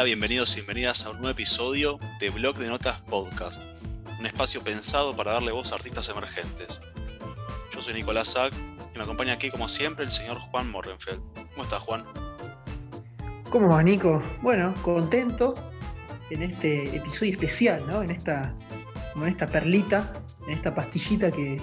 Hola, 0.00 0.06
bienvenidos 0.06 0.52
y 0.54 0.60
bienvenidas 0.60 1.04
a 1.04 1.10
un 1.10 1.16
nuevo 1.16 1.32
episodio 1.32 1.98
de 2.20 2.30
Blog 2.30 2.56
de 2.56 2.68
Notas 2.68 3.02
Podcast, 3.02 3.62
un 4.18 4.24
espacio 4.24 4.64
pensado 4.64 5.14
para 5.14 5.34
darle 5.34 5.52
voz 5.52 5.72
a 5.72 5.74
artistas 5.74 6.08
emergentes. 6.08 6.80
Yo 7.70 7.82
soy 7.82 7.92
Nicolás 7.92 8.28
Sack 8.28 8.54
y 8.94 8.96
me 8.96 9.04
acompaña 9.04 9.34
aquí, 9.34 9.50
como 9.50 9.68
siempre, 9.68 10.06
el 10.06 10.10
señor 10.10 10.38
Juan 10.38 10.70
Morrenfeld. 10.70 11.20
¿Cómo 11.50 11.64
estás, 11.64 11.80
Juan? 11.80 12.04
¿Cómo 13.50 13.68
va, 13.68 13.82
Nico? 13.82 14.22
Bueno, 14.40 14.72
contento 14.80 15.54
en 16.30 16.44
este 16.44 16.96
episodio 16.96 17.32
especial, 17.32 17.86
¿no? 17.86 18.02
En 18.02 18.10
esta, 18.10 18.54
en 19.14 19.26
esta 19.26 19.48
perlita, 19.48 20.14
en 20.46 20.54
esta 20.54 20.74
pastillita 20.74 21.30
que, 21.30 21.60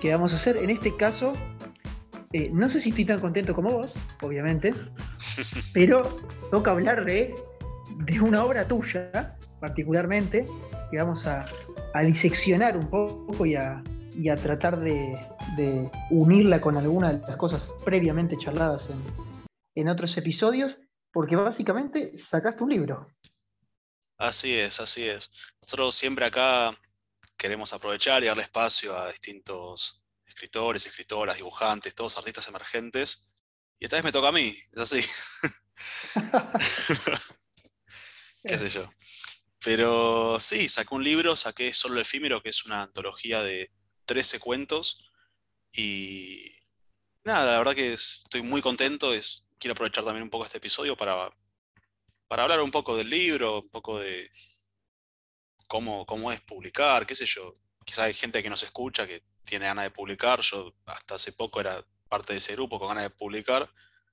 que 0.00 0.10
vamos 0.10 0.32
a 0.32 0.36
hacer. 0.36 0.56
En 0.56 0.70
este 0.70 0.96
caso, 0.96 1.34
eh, 2.32 2.48
no 2.50 2.70
sé 2.70 2.80
si 2.80 2.88
estoy 2.88 3.04
tan 3.04 3.20
contento 3.20 3.54
como 3.54 3.72
vos, 3.72 3.94
obviamente, 4.22 4.72
pero 5.74 6.18
toca 6.50 6.70
hablar 6.70 7.04
de, 7.04 7.34
de, 7.96 8.20
una 8.20 8.44
obra 8.44 8.66
tuya, 8.66 9.36
particularmente, 9.60 10.46
que 10.90 10.98
vamos 10.98 11.26
a, 11.26 11.46
a 11.94 12.02
diseccionar 12.02 12.76
un 12.76 12.88
poco 12.88 13.46
y 13.46 13.54
a, 13.54 13.82
y 14.14 14.28
a 14.28 14.36
tratar 14.36 14.80
de, 14.80 15.14
de, 15.56 15.90
unirla 16.10 16.60
con 16.60 16.76
alguna 16.76 17.12
de 17.12 17.20
las 17.20 17.36
cosas 17.36 17.72
previamente 17.84 18.36
charladas 18.38 18.90
en, 18.90 19.02
en 19.74 19.88
otros 19.88 20.16
episodios, 20.16 20.78
porque 21.12 21.36
básicamente 21.36 22.16
sacaste 22.16 22.64
un 22.64 22.70
libro. 22.70 23.06
Así 24.18 24.58
es, 24.58 24.80
así 24.80 25.08
es. 25.08 25.30
Nosotros 25.62 25.94
siempre 25.94 26.26
acá 26.26 26.76
queremos 27.36 27.72
aprovechar 27.72 28.22
y 28.22 28.26
darle 28.26 28.42
espacio 28.42 28.98
a 28.98 29.08
distintos 29.08 30.02
escritores, 30.26 30.86
escritoras, 30.86 31.36
dibujantes, 31.36 31.94
todos 31.94 32.18
artistas 32.18 32.48
emergentes. 32.48 33.30
Y 33.78 33.84
esta 33.84 33.96
vez 33.96 34.04
me 34.04 34.12
toca 34.12 34.28
a 34.28 34.32
mí, 34.32 34.56
es 34.72 34.80
así. 34.80 35.00
Qué 38.42 38.58
sé 38.58 38.70
yo. 38.70 38.88
Pero 39.64 40.38
sí, 40.40 40.68
saqué 40.68 40.94
un 40.94 41.04
libro, 41.04 41.36
saqué 41.36 41.72
Solo 41.74 41.96
el 41.96 42.02
efímero, 42.02 42.42
que 42.42 42.50
es 42.50 42.64
una 42.64 42.82
antología 42.84 43.42
de 43.42 43.70
13 44.04 44.38
cuentos. 44.38 45.04
Y 45.72 46.52
nada, 47.24 47.52
la 47.52 47.58
verdad 47.58 47.74
que 47.74 47.92
estoy 47.92 48.42
muy 48.42 48.62
contento. 48.62 49.12
Es, 49.12 49.44
quiero 49.58 49.72
aprovechar 49.72 50.04
también 50.04 50.22
un 50.22 50.30
poco 50.30 50.46
este 50.46 50.58
episodio 50.58 50.96
para, 50.96 51.30
para 52.28 52.44
hablar 52.44 52.60
un 52.60 52.70
poco 52.70 52.96
del 52.96 53.10
libro, 53.10 53.62
un 53.62 53.68
poco 53.68 53.98
de 53.98 54.30
cómo, 55.66 56.06
cómo 56.06 56.32
es 56.32 56.40
publicar, 56.40 57.06
qué 57.06 57.14
sé 57.14 57.26
yo. 57.26 57.56
Quizás 57.84 58.00
hay 58.00 58.14
gente 58.14 58.42
que 58.42 58.50
nos 58.50 58.62
escucha 58.62 59.06
que 59.06 59.24
tiene 59.44 59.66
ganas 59.66 59.84
de 59.84 59.90
publicar. 59.90 60.40
Yo 60.40 60.74
hasta 60.86 61.16
hace 61.16 61.32
poco 61.32 61.60
era 61.60 61.84
parte 62.08 62.32
de 62.32 62.38
ese 62.38 62.54
grupo 62.54 62.78
con 62.78 62.88
ganas 62.88 63.04
de 63.04 63.10
publicar. 63.10 63.70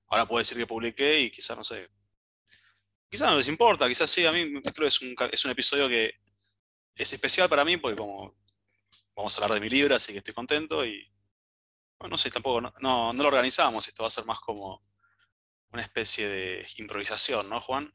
Ahora 0.08 0.28
puedo 0.28 0.40
decir 0.40 0.58
que 0.58 0.68
publiqué 0.68 1.20
y 1.22 1.31
quizás, 1.31 1.58
no 1.58 1.64
sé, 1.64 1.90
quizás 3.16 3.30
no 3.30 3.38
les 3.38 3.48
importa, 3.48 3.88
quizás 3.88 4.10
sí, 4.10 4.26
a 4.26 4.32
mí 4.32 4.62
creo 4.62 4.74
que 4.74 4.86
es 4.88 5.02
un, 5.02 5.16
es 5.32 5.46
un 5.46 5.52
episodio 5.52 5.88
que 5.88 6.16
es 6.96 7.14
especial 7.14 7.48
para 7.48 7.64
mí 7.64 7.78
porque 7.78 7.96
como 7.96 8.36
vamos 9.16 9.38
a 9.38 9.42
hablar 9.42 9.56
de 9.56 9.62
mi 9.62 9.70
libro, 9.70 9.96
así 9.96 10.12
que 10.12 10.18
estoy 10.18 10.34
contento 10.34 10.86
y 10.86 11.02
bueno, 11.98 12.12
no 12.12 12.18
sé, 12.18 12.30
tampoco, 12.30 12.60
no, 12.60 12.74
no, 12.82 13.14
lo 13.14 13.28
organizamos, 13.28 13.88
esto 13.88 14.04
va 14.04 14.08
a 14.08 14.12
ser 14.12 14.26
más 14.26 14.40
como 14.42 14.84
una 15.72 15.82
especie 15.82 16.28
de 16.28 16.68
improvisación, 16.78 17.50
¿no, 17.50 17.62
Juan? 17.62 17.94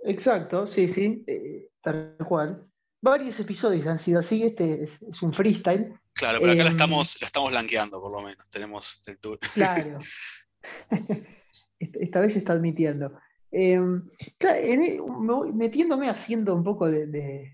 Exacto, 0.00 0.66
sí, 0.66 0.86
sí, 0.86 1.24
eh, 1.26 1.70
tal 1.82 2.16
cual 2.28 2.66
varios 3.00 3.40
episodios 3.40 3.86
han 3.86 3.98
sido 3.98 4.20
así, 4.20 4.42
este 4.42 4.84
es, 4.84 5.22
un 5.22 5.32
freestyle. 5.32 5.98
Claro, 6.12 6.38
pero 6.40 6.52
acá 6.52 6.64
la, 6.64 6.70
em, 6.70 6.76
estamos, 6.76 7.20
la 7.20 7.26
estamos 7.26 7.50
blanqueando, 7.50 7.98
por 7.98 8.12
lo 8.12 8.20
menos. 8.20 8.46
Tenemos 8.50 9.02
el 9.06 9.18
tour. 9.18 9.38
Claro. 9.54 9.98
Esta 11.80 12.20
vez 12.20 12.34
se 12.34 12.40
está 12.40 12.52
admitiendo. 12.52 13.18
Em, 13.52 14.02
metiéndome 15.54 16.08
haciendo 16.08 16.54
un 16.54 16.62
poco 16.62 16.88
de, 16.88 17.52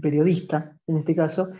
periodista, 0.00 0.76
en 0.86 0.98
este 0.98 1.14
caso, 1.14 1.52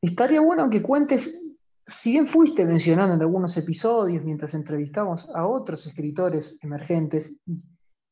estaría 0.00 0.40
bueno 0.40 0.70
que 0.70 0.82
cuentes, 0.82 1.52
si 1.86 2.12
bien 2.12 2.26
fuiste 2.26 2.64
mencionando 2.64 3.14
en 3.14 3.20
algunos 3.20 3.56
episodios 3.56 4.24
mientras 4.24 4.54
entrevistamos 4.54 5.28
a 5.34 5.46
otros 5.46 5.86
escritores 5.86 6.58
emergentes 6.62 7.36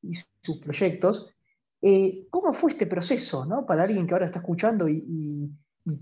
y 0.03 0.13
sus 0.43 0.59
proyectos, 0.59 1.33
eh, 1.81 2.27
¿Cómo 2.31 2.53
fue 2.55 2.73
este 2.73 2.87
proceso 2.87 3.45
¿no? 3.45 3.65
para 3.65 3.85
alguien 3.85 4.07
que 4.07 4.15
ahora 4.15 4.27
está 4.27 4.41
escuchando 4.41 4.89
y, 4.89 5.53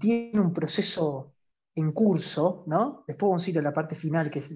tiene 0.00 0.40
un 0.40 0.52
proceso 0.52 1.34
en 1.74 1.92
curso? 1.92 2.64
¿no? 2.66 3.04
Después 3.06 3.28
vamos 3.28 3.46
a 3.46 3.50
ir 3.50 3.58
a 3.58 3.62
la 3.62 3.72
parte 3.72 3.94
final, 3.94 4.30
que 4.30 4.40
es 4.40 4.50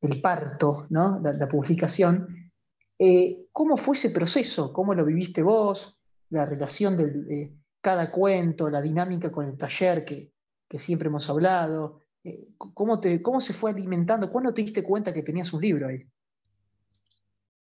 el 0.00 0.20
parto, 0.20 0.86
¿no? 0.90 1.20
la, 1.20 1.48
publicación. 1.48 2.52
Eh, 2.98 3.46
¿Cómo 3.52 3.76
fue 3.76 3.96
ese 3.96 4.10
proceso? 4.10 4.72
¿Cómo 4.72 4.94
lo 4.94 5.04
viviste 5.04 5.42
vos? 5.42 5.96
La 6.30 6.46
relación 6.46 6.96
de 6.96 7.52
cada 7.80 8.10
cuento, 8.10 8.68
la 8.68 8.82
dinámica 8.82 9.30
con 9.30 9.46
el 9.46 9.56
taller 9.56 10.04
que, 10.04 10.32
siempre 10.78 11.08
hemos 11.08 11.28
hablado. 11.30 12.02
Eh, 12.24 12.48
¿cómo, 12.58 13.00
te, 13.00 13.22
¿Cómo 13.22 13.40
se 13.40 13.54
fue 13.54 13.70
alimentando? 13.70 14.30
¿Cuándo 14.30 14.52
te 14.52 14.62
diste 14.62 14.82
cuenta 14.82 15.14
que 15.14 15.22
tenías 15.22 15.52
un 15.52 15.62
libro 15.62 15.88
ahí? 15.88 16.04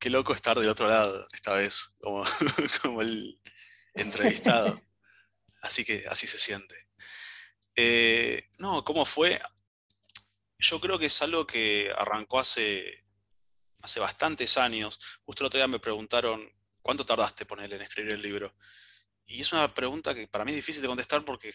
qué 0.05 0.11
loco 0.11 0.33
estar 0.33 0.55
del 0.59 0.69
otro 0.69 0.87
lado 0.87 1.25
esta 1.33 1.53
vez, 1.53 1.97
como, 1.99 2.23
como 2.83 3.01
el 3.01 3.41
entrevistado. 3.95 4.79
Así 5.63 5.83
que 5.83 6.05
así 6.07 6.27
se 6.27 6.37
siente. 6.37 6.75
Eh, 7.75 8.43
no, 8.59 8.85
¿cómo 8.85 9.03
fue? 9.03 9.41
Yo 10.67 10.81
creo 10.81 10.97
que 10.97 11.05
es 11.05 11.21
algo 11.21 11.45
que 11.45 11.91
arrancó 11.95 12.39
hace, 12.39 13.05
hace 13.81 13.99
bastantes 13.99 14.57
años. 14.57 14.99
Justo 15.23 15.43
el 15.43 15.47
otro 15.47 15.59
día 15.59 15.67
me 15.67 15.79
preguntaron, 15.79 16.51
¿cuánto 16.81 17.05
tardaste 17.05 17.45
ponerle 17.45 17.75
en 17.75 17.83
escribir 17.83 18.13
el 18.13 18.21
libro? 18.21 18.55
Y 19.27 19.41
es 19.41 19.53
una 19.53 19.71
pregunta 19.71 20.15
que 20.15 20.27
para 20.27 20.43
mí 20.43 20.51
es 20.51 20.57
difícil 20.57 20.81
de 20.81 20.87
contestar 20.87 21.23
porque 21.23 21.53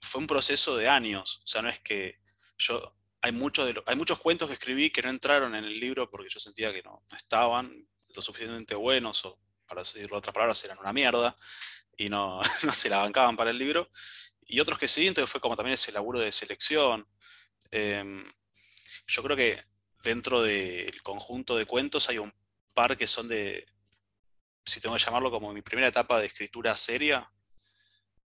fue 0.00 0.22
un 0.22 0.26
proceso 0.26 0.78
de 0.78 0.88
años. 0.88 1.42
O 1.44 1.46
sea, 1.46 1.60
no 1.60 1.68
es 1.68 1.80
que 1.80 2.20
yo 2.56 2.96
hay, 3.20 3.32
de 3.32 3.82
hay 3.86 3.96
muchos 3.96 4.18
cuentos 4.18 4.48
que 4.48 4.54
escribí 4.54 4.88
que 4.88 5.02
no 5.02 5.10
entraron 5.10 5.54
en 5.54 5.64
el 5.64 5.78
libro 5.78 6.08
porque 6.08 6.30
yo 6.30 6.40
sentía 6.40 6.72
que 6.72 6.82
no, 6.82 7.04
estaban 7.14 7.86
lo 8.14 8.22
suficientemente 8.22 8.74
buenos 8.74 9.26
o, 9.26 9.38
para 9.66 9.82
decirlo 9.82 10.16
otras 10.16 10.32
palabras, 10.32 10.64
eran 10.64 10.78
una 10.78 10.92
mierda 10.94 11.36
y 11.98 12.08
no, 12.08 12.40
no 12.62 12.72
se 12.72 12.88
la 12.88 13.02
bancaban 13.02 13.36
para 13.36 13.50
el 13.50 13.58
libro. 13.58 13.90
Y 14.48 14.60
otros 14.60 14.78
que 14.78 14.88
sí, 14.88 15.06
entonces 15.06 15.30
fue 15.30 15.40
como 15.40 15.56
también 15.56 15.74
ese 15.74 15.92
laburo 15.92 16.20
de 16.20 16.30
selección. 16.32 17.06
Em, 17.70 18.24
yo 19.06 19.22
creo 19.22 19.36
que 19.36 19.62
dentro 20.02 20.42
del 20.42 21.02
conjunto 21.02 21.56
de 21.56 21.66
cuentos 21.66 22.08
hay 22.08 22.18
un 22.18 22.32
par 22.74 22.96
que 22.96 23.06
son 23.06 23.28
de, 23.28 23.66
si 24.64 24.80
tengo 24.80 24.96
que 24.96 25.04
llamarlo 25.04 25.30
como 25.30 25.52
mi 25.52 25.62
primera 25.62 25.88
etapa 25.88 26.18
de 26.18 26.26
escritura 26.26 26.76
seria, 26.76 27.30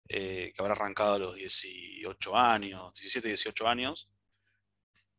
eh, 0.08 0.52
que 0.54 0.60
habrá 0.62 0.72
arrancado 0.72 1.14
a 1.14 1.18
los 1.18 1.34
18 1.36 2.36
años, 2.36 2.94
17, 2.94 3.28
18 3.28 3.68
años, 3.68 4.12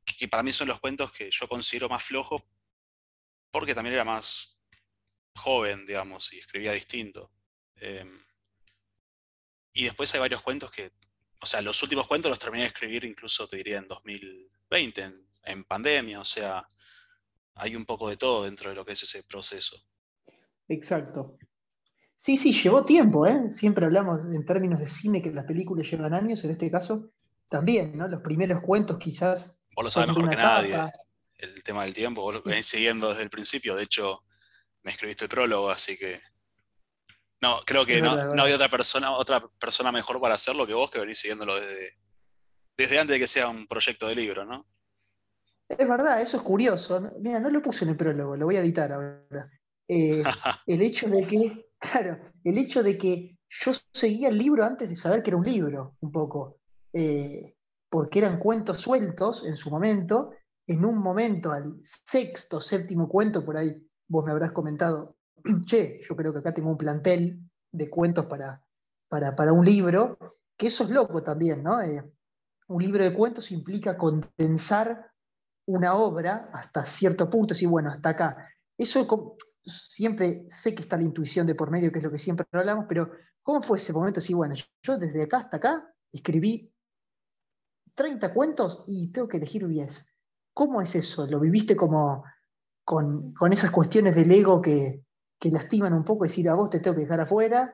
que 0.04 0.28
para 0.28 0.44
mí 0.44 0.52
son 0.52 0.68
los 0.68 0.80
cuentos 0.80 1.12
que 1.12 1.30
yo 1.32 1.48
considero 1.48 1.88
más 1.88 2.04
flojos 2.04 2.44
porque 3.52 3.76
también 3.76 3.94
era 3.96 4.06
más 4.06 4.58
joven, 5.36 5.86
digamos, 5.86 6.34
y 6.34 6.40
escribía 6.40 6.72
distinto. 6.74 7.32
Em, 7.76 8.24
y 9.74 9.86
después 9.86 10.14
hay 10.14 10.20
varios 10.20 10.42
cuentos 10.42 10.72
que, 10.72 10.92
o 11.42 11.46
sea, 11.46 11.62
los 11.62 11.82
últimos 11.82 12.08
cuentos 12.08 12.30
los 12.30 12.40
terminé 12.40 12.64
de 12.64 12.68
escribir 12.68 13.04
incluso, 13.04 13.48
te 13.48 13.58
diría, 13.58 13.80
en 13.80 13.88
2020, 13.88 15.12
en, 15.44 15.64
pandemia, 15.64 16.20
o 16.20 16.26
sea, 16.26 16.68
hay 17.56 17.76
un 17.76 17.86
poco 17.86 18.10
de 18.10 18.18
todo 18.18 18.44
dentro 18.44 18.70
de 18.70 18.76
lo 18.76 18.86
que 18.86 18.92
es 18.92 19.04
ese 19.04 19.24
proceso. 19.24 19.78
Exacto. 20.68 21.38
Sí, 22.16 22.38
sí, 22.38 22.54
llevó 22.54 22.86
tiempo, 22.86 23.26
¿eh? 23.26 23.50
Siempre 23.50 23.86
hablamos 23.86 24.20
en 24.32 24.46
términos 24.46 24.80
de 24.80 24.88
cine 24.88 25.22
que 25.22 25.32
las 25.32 25.46
películas 25.46 25.90
llevan 25.90 26.14
años, 26.14 26.44
en 26.44 26.52
este 26.52 26.70
caso 26.70 27.12
también, 27.50 27.98
¿no? 27.98 28.08
Los 28.08 28.22
primeros 28.22 28.62
cuentos 28.62 29.00
quizás 29.00 29.62
Vos 29.76 29.86
lo 29.86 29.92
sabes 29.92 30.10
mejor 30.10 30.30
que 30.30 30.36
nadie. 30.36 30.80
El 31.38 31.64
tema 31.64 31.84
del 31.84 31.94
tiempo, 31.94 32.22
vos 32.22 32.36
lo 32.36 32.44
venís 32.44 32.68
siguiendo 32.68 33.10
desde 33.10 33.24
el 33.24 33.30
principio. 33.30 33.76
De 33.76 33.84
hecho, 33.84 34.24
me 34.84 34.92
escribiste 34.92 35.26
el 35.26 35.30
prólogo, 35.30 35.70
así 35.70 35.98
que. 35.98 36.22
No, 37.42 37.60
creo 37.66 37.86
que 37.86 38.02
no, 38.02 38.12
había 38.12 38.56
otra 38.56 38.70
persona, 38.70 39.12
otra 39.12 39.44
persona 39.60 39.92
mejor 39.92 40.22
para 40.22 40.36
hacerlo 40.36 40.68
que 40.68 40.74
vos, 40.74 40.92
que 40.92 41.00
venís 41.00 41.20
siguiéndolo 41.20 41.60
desde, 41.60 41.98
desde 42.78 43.00
antes 43.00 43.16
de 43.16 43.20
que 43.20 43.28
sea 43.28 43.48
un 43.50 43.66
proyecto 43.66 44.08
de 44.08 44.16
libro, 44.16 44.46
¿no? 44.46 44.68
Es 45.68 45.88
verdad, 45.88 46.22
eso 46.22 46.38
es 46.38 46.44
curioso. 46.44 47.02
Mira, 47.20 47.40
no 47.40 47.50
lo 47.50 47.62
puse 47.62 47.86
en 47.86 47.92
el 47.92 47.98
prólogo, 47.98 48.36
lo 48.36 48.46
voy 48.46 48.58
a 48.58 48.62
editar 48.62 48.92
ahora. 48.92 49.50
Eh, 49.88 50.22
el 50.68 50.82
hecho 50.82 51.10
de 51.10 51.26
que, 51.26 51.70
claro, 51.80 52.20
el 52.44 52.58
hecho 52.58 52.84
de 52.84 52.98
que 52.98 53.38
yo 53.50 53.72
seguía 53.92 54.30
el 54.30 54.38
libro 54.38 54.64
antes 54.64 54.88
de 54.88 54.96
saber 54.96 55.24
que 55.24 55.32
era 55.32 55.38
un 55.38 55.46
libro, 55.46 55.96
un 56.02 56.12
poco. 56.12 56.60
Eh, 56.94 57.56
porque 57.90 58.20
eran 58.20 58.40
cuentos 58.40 58.82
sueltos 58.82 59.44
en 59.46 59.58
su 59.58 59.70
momento, 59.70 60.32
en 60.68 60.86
un 60.86 60.98
momento 61.00 61.52
al 61.52 61.82
sexto, 62.10 62.62
séptimo 62.62 63.10
cuento, 63.10 63.44
por 63.44 63.58
ahí 63.58 63.76
vos 64.08 64.26
me 64.26 64.32
habrás 64.32 64.52
comentado, 64.52 65.18
che, 65.66 66.02
yo 66.08 66.16
creo 66.16 66.34
que 66.34 66.40
acá 66.40 66.54
tengo 66.54 66.70
un 66.70 66.78
plantel 66.78 67.40
de 67.72 67.90
cuentos 67.90 68.26
para, 68.26 68.64
para, 69.10 69.54
un 69.54 69.66
libro, 69.66 70.18
que 70.58 70.68
eso 70.68 70.84
es 70.84 70.90
loco 70.90 71.24
también, 71.24 71.64
¿no? 71.64 71.82
Eh, 71.82 72.04
un 72.68 72.82
libro 72.82 73.04
de 73.04 73.14
cuentos 73.14 73.52
implica 73.52 73.98
condensar 73.98 75.12
una 75.68 75.96
obra 75.96 76.50
hasta 76.54 76.86
cierto 76.86 77.30
punto, 77.30 77.54
y 77.60 77.66
bueno, 77.66 77.92
hasta 77.92 78.10
acá. 78.10 78.50
eso 78.78 79.38
siempre 79.64 80.46
sé 80.50 80.74
que 80.74 80.84
está 80.84 80.98
la 80.98 81.04
intuición 81.04 81.46
de 81.46 81.56
por 81.56 81.70
medio, 81.70 81.92
que 81.92 82.00
es 82.00 82.04
lo 82.04 82.12
que 82.12 82.18
siempre 82.18 82.46
hablamos, 82.52 82.86
pero 82.88 83.12
¿cómo 83.44 83.62
fue 83.62 83.78
ese 83.78 83.94
momento? 83.94 84.20
Sí, 84.20 84.34
bueno, 84.34 84.56
yo 84.84 84.98
desde 84.98 85.24
acá 85.24 85.38
hasta 85.38 85.58
acá 85.58 85.94
escribí 86.12 86.74
30 87.96 88.34
cuentos 88.34 88.84
y 88.88 89.12
tengo 89.12 89.28
que 89.28 89.38
elegir 89.38 89.68
10. 89.68 90.08
¿Cómo 90.54 90.82
es 90.82 90.96
eso? 90.96 91.28
¿Lo 91.28 91.40
viviste 91.40 91.76
como 91.76 92.24
con, 92.84 93.34
esas 93.52 93.72
cuestiones 93.72 94.16
del 94.16 94.32
ego 94.32 94.62
que, 94.62 95.06
lastiman 95.50 95.94
un 95.94 96.06
poco, 96.06 96.26
decir 96.26 96.48
a 96.50 96.54
vos 96.54 96.70
te 96.70 96.80
tengo 96.80 96.96
que 96.96 97.04
dejar 97.04 97.22
afuera 97.22 97.74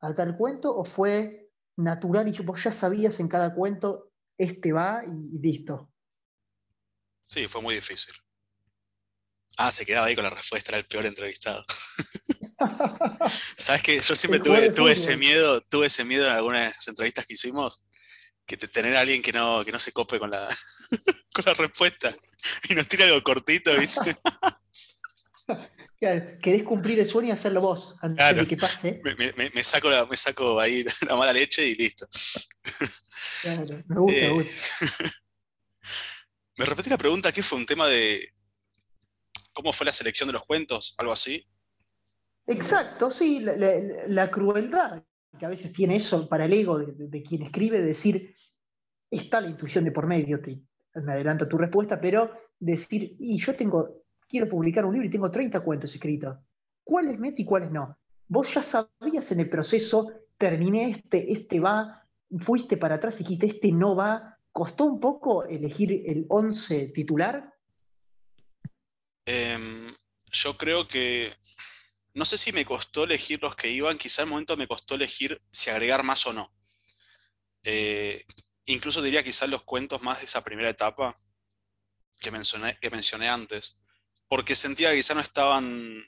a 0.00 0.14
tal 0.14 0.36
cuento, 0.36 0.74
o 0.74 0.84
fue 0.84 1.50
natural 1.76 2.28
y 2.28 2.42
vos 2.42 2.62
ya 2.64 2.72
sabías 2.72 3.20
en 3.20 3.28
cada 3.28 3.54
cuento, 3.54 4.12
este 4.38 4.72
va 4.72 5.02
y, 5.06 5.38
listo? 5.38 5.90
Sí, 7.28 7.46
fue 7.48 7.62
muy 7.62 7.74
difícil. 7.74 8.14
Ah, 9.58 9.70
se 9.70 9.84
quedaba 9.84 10.06
ahí 10.06 10.14
con 10.14 10.24
la 10.24 10.30
respuesta, 10.30 10.70
era 10.70 10.78
el 10.78 10.86
peor 10.86 11.06
entrevistado. 11.06 11.64
¿Sabes 13.56 13.82
qué? 13.82 14.00
Yo 14.00 14.16
siempre 14.16 14.40
tuve, 14.40 14.92
ese 14.92 15.16
miedo, 15.16 15.60
tuve 15.62 15.86
ese 15.86 16.04
miedo 16.04 16.26
en 16.26 16.32
algunas 16.32 16.88
entrevistas 16.88 17.26
que 17.26 17.34
hicimos, 17.34 17.84
que 18.46 18.56
tener 18.56 18.96
a 18.96 19.00
alguien 19.00 19.22
que 19.22 19.32
no, 19.32 19.64
que 19.64 19.72
no 19.72 19.78
se 19.78 19.92
cope 19.92 20.18
con 20.18 20.30
la, 20.30 20.48
con 21.34 21.44
la 21.44 21.54
respuesta 21.54 22.14
y 22.68 22.74
nos 22.74 22.88
tira 22.88 23.04
algo 23.04 23.22
cortito, 23.22 23.76
¿viste? 23.78 24.16
querés 26.02 26.64
cumplir 26.64 26.98
el 26.98 27.06
sueño 27.06 27.28
y 27.28 27.30
hacerlo 27.30 27.60
vos 27.60 27.96
antes 28.00 28.36
de 28.36 28.46
que 28.46 28.56
pase. 28.56 29.00
Me, 29.54 29.62
saco 29.62 29.88
me 30.10 30.16
saco 30.16 30.58
ahí 30.58 30.84
la 31.08 31.14
mala 31.14 31.32
leche 31.32 31.66
y 31.66 31.76
listo. 31.76 32.08
Claro, 33.42 33.82
me 33.86 34.00
gusta, 34.00 34.20
me 34.20 34.26
eh, 34.26 34.30
gusta. 34.30 34.52
me 36.56 36.64
repetí 36.64 36.90
la 36.90 36.98
pregunta, 36.98 37.30
¿qué 37.30 37.42
fue 37.42 37.58
un 37.58 37.66
tema 37.66 37.86
de 37.86 38.32
cómo 39.52 39.72
fue 39.72 39.86
la 39.86 39.92
selección 39.92 40.26
de 40.26 40.32
los 40.32 40.44
cuentos? 40.44 40.94
¿Algo 40.98 41.12
así? 41.12 41.46
Exacto, 42.46 43.12
sí, 43.12 43.40
la, 43.40 44.30
crueldad 44.30 45.04
que 45.38 45.46
a 45.46 45.48
veces 45.48 45.72
tiene 45.72 45.96
eso 45.96 46.28
para 46.28 46.46
el 46.46 46.52
ego 46.52 46.78
de, 46.78 47.22
quien 47.22 47.42
escribe, 47.42 47.80
decir, 47.80 48.34
está 49.08 49.40
la 49.40 49.48
intuición 49.48 49.84
de 49.84 49.92
por 49.92 50.06
medio, 50.06 50.40
te, 50.42 50.60
me 50.94 51.12
adelanto 51.12 51.48
tu 51.48 51.56
respuesta, 51.56 52.00
pero 52.00 52.32
decir, 52.58 53.16
y 53.20 53.40
yo 53.40 53.54
tengo, 53.54 54.01
quiero 54.32 54.48
publicar 54.48 54.86
un 54.86 54.94
libro 54.94 55.06
y 55.06 55.10
tengo 55.10 55.30
30 55.30 55.60
cuentos 55.60 55.92
escritos, 55.92 56.38
¿cuáles 56.82 57.18
meto 57.18 57.42
y 57.42 57.44
cuáles 57.44 57.70
no? 57.70 57.98
Vos 58.28 58.54
ya 58.54 58.62
sabías 58.62 59.30
en 59.30 59.40
el 59.40 59.50
proceso, 59.50 60.10
terminé 60.38 60.90
este, 60.90 61.30
este 61.30 61.60
va, 61.60 62.08
fuiste 62.38 62.78
para 62.78 62.94
atrás 62.94 63.16
y 63.16 63.24
dijiste, 63.24 63.46
este 63.46 63.70
no 63.72 63.94
va, 63.94 64.38
¿costó 64.50 64.86
un 64.86 65.00
poco 65.00 65.44
elegir 65.44 66.04
el 66.06 66.24
11 66.30 66.92
titular? 66.94 67.52
Em, 69.26 69.94
yo 70.30 70.56
creo 70.56 70.88
que 70.88 71.34
no 72.14 72.24
sé 72.24 72.38
si 72.38 72.52
me 72.52 72.64
costó 72.64 73.04
elegir 73.04 73.42
los 73.42 73.54
que 73.54 73.68
iban, 73.68 73.98
quizá 73.98 74.22
el 74.22 74.30
momento 74.30 74.56
me 74.56 74.66
costó 74.66 74.94
elegir 74.94 75.42
si 75.50 75.68
agregar 75.68 76.02
más 76.04 76.26
o 76.26 76.32
no. 76.32 76.50
Eh, 77.64 78.24
incluso 78.64 79.02
diría 79.02 79.22
quizás 79.22 79.50
los 79.50 79.62
cuentos 79.62 80.00
más 80.00 80.20
de 80.20 80.24
esa 80.24 80.42
primera 80.42 80.70
etapa 80.70 81.20
que 82.18 82.30
mencioné 82.30 83.28
antes, 83.28 83.81
porque 84.32 84.56
sentía 84.56 84.88
que 84.88 84.96
quizá 84.96 85.12
no 85.12 85.20
estaban, 85.20 86.02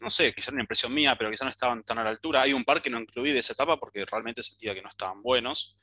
no 0.00 0.10
sé, 0.10 0.34
quizá 0.34 0.52
una 0.52 0.60
impresión 0.60 0.92
mía, 0.92 1.16
pero 1.16 1.30
quizá 1.30 1.46
no 1.46 1.50
estaban 1.50 1.82
tan 1.82 1.98
a 1.98 2.04
la 2.04 2.10
altura. 2.10 2.42
Hay 2.42 2.52
un 2.52 2.62
par 2.62 2.82
que 2.82 2.90
no 2.90 3.00
incluí 3.00 3.32
de 3.32 3.38
esa 3.38 3.54
etapa 3.54 3.78
porque 3.80 4.04
realmente 4.04 4.42
sentía 4.42 4.74
que 4.74 4.82
no 4.82 4.90
estaban 4.90 5.22
buenos 5.22 5.78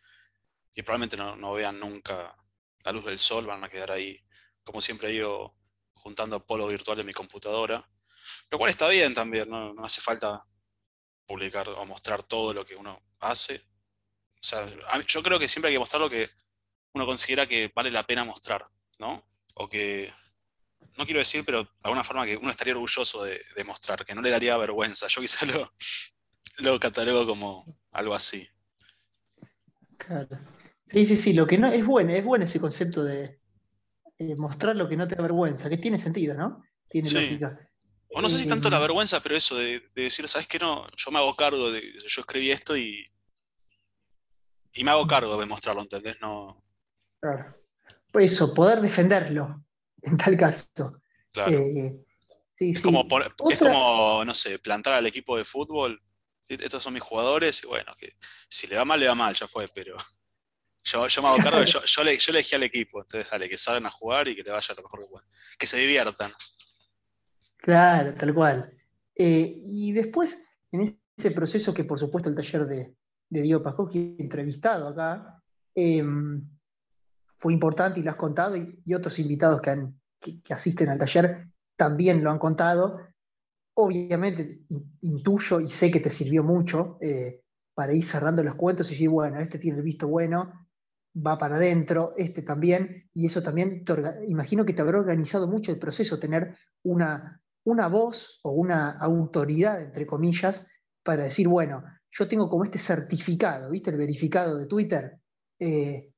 y 0.75 0.83
probablemente 0.83 1.17
no, 1.17 1.35
no 1.35 1.53
vean 1.53 1.79
nunca 1.79 2.35
la 2.83 2.91
luz 2.91 3.03
del 3.03 3.17
sol, 3.17 3.47
van 3.47 3.63
a 3.63 3.67
quedar 3.67 3.89
ahí, 3.89 4.23
como 4.63 4.79
siempre 4.79 5.09
digo, 5.09 5.57
juntando 5.95 6.45
polo 6.45 6.67
virtual 6.67 6.99
en 6.99 7.07
mi 7.07 7.13
computadora. 7.13 7.89
Lo 8.51 8.59
cual 8.59 8.69
está 8.69 8.87
bien 8.89 9.15
también, 9.15 9.49
no, 9.49 9.73
hace 9.83 10.01
falta 10.01 10.45
publicar 11.25 11.67
o 11.67 11.83
mostrar 11.87 12.21
todo 12.21 12.53
lo 12.53 12.63
que 12.63 12.75
uno 12.75 13.01
hace. 13.21 13.65
O 14.35 14.43
sea, 14.43 14.67
yo 15.07 15.23
creo 15.23 15.39
que 15.39 15.47
siempre 15.47 15.69
hay 15.69 15.75
que 15.75 15.79
mostrar 15.79 15.99
lo 15.99 16.11
que 16.11 16.29
uno 16.93 17.07
considera 17.07 17.47
que 17.47 17.71
vale 17.73 17.89
la 17.89 18.05
pena 18.05 18.23
mostrar, 18.23 18.67
¿no? 18.99 19.27
O 19.55 19.67
que, 19.67 20.13
no 20.99 21.05
quiero 21.05 21.19
decir, 21.19 21.43
pero 21.45 21.63
de 21.63 21.69
alguna 21.83 22.03
forma 22.03 22.25
que 22.25 22.35
uno 22.35 22.51
estaría 22.51 22.73
orgulloso 22.73 23.23
de, 23.23 23.41
mostrar, 23.65 24.05
que 24.05 24.13
no 24.13 24.21
le 24.21 24.29
daría 24.29 24.57
vergüenza. 24.57 25.07
Yo 25.07 25.21
quizá 25.21 25.45
lo, 25.45 25.71
lo 26.57 26.77
catalogo 26.77 27.25
como 27.25 27.65
algo 27.91 28.13
así. 28.13 28.47
Claro. 29.97 30.27
Sí, 30.91 31.05
sí, 31.05 31.15
sí, 31.15 31.33
lo 31.33 31.47
que 31.47 31.57
no 31.57 31.71
es 31.71 31.85
bueno, 31.85 32.11
es 32.11 32.23
bueno 32.23 32.43
ese 32.43 32.59
concepto 32.59 33.03
de 33.03 33.39
eh, 34.17 34.35
mostrar 34.37 34.75
lo 34.75 34.89
que 34.89 34.97
no 34.97 35.07
te 35.07 35.15
da 35.15 35.21
vergüenza, 35.21 35.69
que 35.69 35.77
tiene 35.77 35.97
sentido, 35.97 36.35
¿no? 36.35 36.63
Tiene 36.89 37.09
lógica. 37.11 37.57
O 38.09 38.21
no 38.21 38.27
sé 38.27 38.39
si 38.39 38.47
tanto 38.47 38.69
la 38.69 38.77
em, 38.77 38.81
vergüenza, 38.81 39.21
pero 39.21 39.37
eso 39.37 39.55
de, 39.55 39.81
decir, 39.95 40.27
¿sabes 40.27 40.47
qué? 40.47 40.59
No, 40.59 40.85
yo 40.97 41.11
me 41.11 41.19
hago 41.19 41.33
cargo 41.35 41.71
de. 41.71 41.81
Yo 42.05 42.21
escribí 42.21 42.51
esto 42.51 42.75
y. 42.75 43.05
Y 44.73 44.83
me 44.83 44.91
hago 44.91 45.07
cargo 45.07 45.39
de 45.39 45.45
mostrarlo, 45.45 45.81
¿entendés? 45.81 46.19
No. 46.19 46.61
Claro. 47.21 47.55
Pues 48.11 48.33
eso, 48.33 48.53
poder 48.53 48.81
defenderlo, 48.81 49.63
en 50.01 50.17
tal 50.17 50.37
caso. 50.37 51.01
Claro. 51.31 51.57
Eh, 51.57 52.05
es, 52.57 52.81
Como 52.81 53.07
es 53.49 53.59
como, 53.59 54.25
no 54.25 54.35
sé, 54.35 54.59
plantar 54.59 54.95
al 54.95 55.07
equipo 55.07 55.37
de 55.37 55.45
fútbol. 55.45 56.01
Estos 56.47 56.83
son 56.83 56.93
mis 56.93 57.03
jugadores 57.03 57.63
y 57.63 57.67
bueno, 57.67 57.95
que 57.97 58.15
si 58.49 58.67
le 58.67 58.75
va 58.75 58.83
mal, 58.83 58.99
le 58.99 59.07
va 59.07 59.15
mal, 59.15 59.33
ya 59.35 59.47
fue, 59.47 59.67
pero 59.67 59.95
yo, 60.83 61.07
yo 61.07 61.21
me 61.21 61.27
hago 61.27 61.37
cargo, 61.37 61.61
yo, 61.63 61.83
yo, 61.83 62.03
le, 62.03 62.17
yo 62.17 62.31
elegí 62.31 62.55
al 62.55 62.63
equipo, 62.63 63.01
entonces 63.01 63.29
dale, 63.29 63.47
que 63.47 63.57
salgan 63.57 63.85
a 63.85 63.91
jugar 63.91 64.27
y 64.27 64.35
que 64.35 64.43
le 64.43 64.51
vaya 64.51 64.75
lo 64.75 64.83
mejor 64.83 64.99
que 65.01 65.07
puedan. 65.07 65.29
Que 65.57 65.67
se 65.67 65.77
diviertan. 65.77 66.31
Claro, 67.57 68.15
tal 68.15 68.33
cual. 68.33 68.73
Eh, 69.15 69.61
y 69.65 69.91
después, 69.91 70.43
en 70.71 70.99
ese 71.17 71.31
proceso 71.31 71.73
que 71.73 71.83
por 71.83 71.99
supuesto 71.99 72.29
el 72.29 72.35
taller 72.35 72.65
de, 72.65 72.95
de 73.29 73.41
Diego 73.41 73.61
Pascoski, 73.61 74.15
entrevistado 74.17 74.87
acá, 74.87 75.41
em, 75.75 76.41
fue 77.39 77.53
importante 77.53 77.99
y 77.99 78.03
lo 78.03 78.11
has 78.11 78.17
contado, 78.17 78.55
y, 78.55 78.93
otros 78.93 79.17
invitados 79.19 79.61
que, 79.61 80.53
asisten 80.53 80.89
al 80.89 80.99
taller 80.99 81.47
también 81.75 82.23
lo 82.23 82.29
han 82.29 82.39
contado. 82.39 82.99
Obviamente 83.75 84.59
intuyo 85.01 85.61
y 85.61 85.69
sé 85.69 85.89
que 85.89 86.01
te 86.01 86.09
sirvió 86.09 86.43
mucho 86.43 86.97
eh, 87.01 87.41
para 87.73 87.93
ir 87.93 88.05
cerrando 88.05 88.43
los 88.43 88.55
cuentos 88.55 88.87
y 88.87 88.91
decir, 88.91 89.09
bueno, 89.09 89.39
este 89.39 89.57
tiene 89.57 89.77
el 89.77 89.83
visto 89.83 90.07
bueno, 90.07 90.67
va 91.15 91.37
para 91.37 91.55
adentro, 91.55 92.13
este 92.17 92.41
también, 92.41 93.09
y 93.13 93.27
eso 93.27 93.41
también, 93.41 93.85
imagino 94.27 94.65
que 94.65 94.73
te 94.73 94.81
habrá 94.81 94.99
organizado 94.99 95.47
mucho 95.47 95.71
el 95.71 95.79
proceso, 95.79 96.19
tener 96.19 96.57
una, 96.83 97.41
una 97.63 97.87
voz 97.87 98.41
o 98.43 98.51
una 98.51 98.91
autoridad, 98.91 99.81
entre 99.81 100.05
comillas, 100.05 100.67
para 101.03 101.23
decir, 101.23 101.47
bueno, 101.47 101.83
yo 102.11 102.27
tengo 102.27 102.49
como 102.49 102.65
este 102.65 102.79
certificado, 102.79 103.69
¿viste? 103.69 103.91
El 103.91 103.97
verificado 103.97 104.57
de 104.57 104.65
Twitter, 104.65 105.19
eh, 105.59 106.08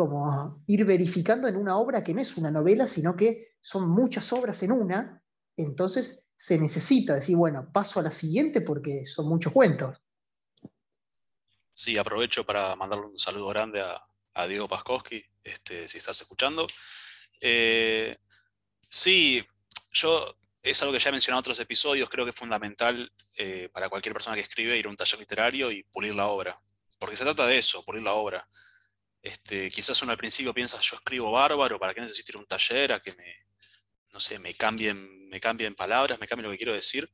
como 0.00 0.64
ir 0.66 0.86
verificando 0.86 1.46
en 1.46 1.56
una 1.56 1.76
obra 1.76 2.02
que 2.02 2.14
no 2.14 2.22
es 2.22 2.34
una 2.38 2.50
novela, 2.50 2.86
sino 2.86 3.14
que 3.14 3.48
son 3.60 3.90
muchas 3.90 4.32
obras 4.32 4.62
en 4.62 4.72
una, 4.72 5.22
entonces 5.58 6.26
se 6.34 6.58
necesita 6.58 7.16
decir, 7.16 7.36
bueno, 7.36 7.70
paso 7.70 8.00
a 8.00 8.02
la 8.02 8.10
siguiente 8.10 8.62
porque 8.62 9.04
son 9.04 9.28
muchos 9.28 9.52
cuentos. 9.52 9.98
Sí, 11.74 11.98
aprovecho 11.98 12.46
para 12.46 12.74
mandarle 12.76 13.08
un 13.08 13.18
saludo 13.18 13.48
grande 13.48 13.82
a, 13.82 14.46
Diego 14.48 14.66
Paskowski, 14.66 15.22
este, 15.44 15.86
si 15.86 15.98
estás 15.98 16.18
escuchando. 16.22 16.66
Eh, 17.42 18.16
sí, 18.88 19.44
yo 19.92 20.34
es 20.62 20.80
algo 20.80 20.94
que 20.94 20.98
ya 20.98 21.10
he 21.10 21.12
mencionado 21.12 21.40
en 21.40 21.42
otros 21.42 21.60
episodios, 21.60 22.08
creo 22.08 22.24
que 22.24 22.30
es 22.30 22.36
fundamental 22.36 23.12
eh, 23.34 23.68
para 23.70 23.90
cualquier 23.90 24.14
persona 24.14 24.34
que 24.34 24.40
escribe 24.40 24.78
ir 24.78 24.86
a 24.86 24.88
un 24.88 24.96
taller 24.96 25.20
literario 25.20 25.70
y 25.70 25.82
pulir 25.82 26.14
la 26.14 26.28
obra. 26.28 26.58
Porque 26.98 27.16
se 27.16 27.24
trata 27.24 27.46
de 27.46 27.58
eso, 27.58 27.84
pulir 27.84 28.02
la 28.02 28.14
obra. 28.14 28.48
Este, 29.22 29.70
quizás 29.70 30.00
uno 30.02 30.12
al 30.12 30.18
principio 30.18 30.54
piensa, 30.54 30.80
yo 30.80 30.96
escribo 30.96 31.30
bárbaro, 31.30 31.78
¿para 31.78 31.92
qué 31.92 32.00
necesito 32.00 32.32
ir 32.32 32.36
a 32.36 32.40
un 32.40 32.46
taller? 32.46 32.92
A 32.92 33.00
que 33.00 33.12
me, 33.14 33.46
no 34.12 34.20
sé, 34.20 34.38
me 34.38 34.54
cambien, 34.54 35.28
me 35.28 35.40
cambien 35.40 35.74
palabras, 35.74 36.18
me 36.18 36.26
cambien 36.26 36.46
lo 36.46 36.52
que 36.52 36.58
quiero 36.58 36.72
decir. 36.72 37.10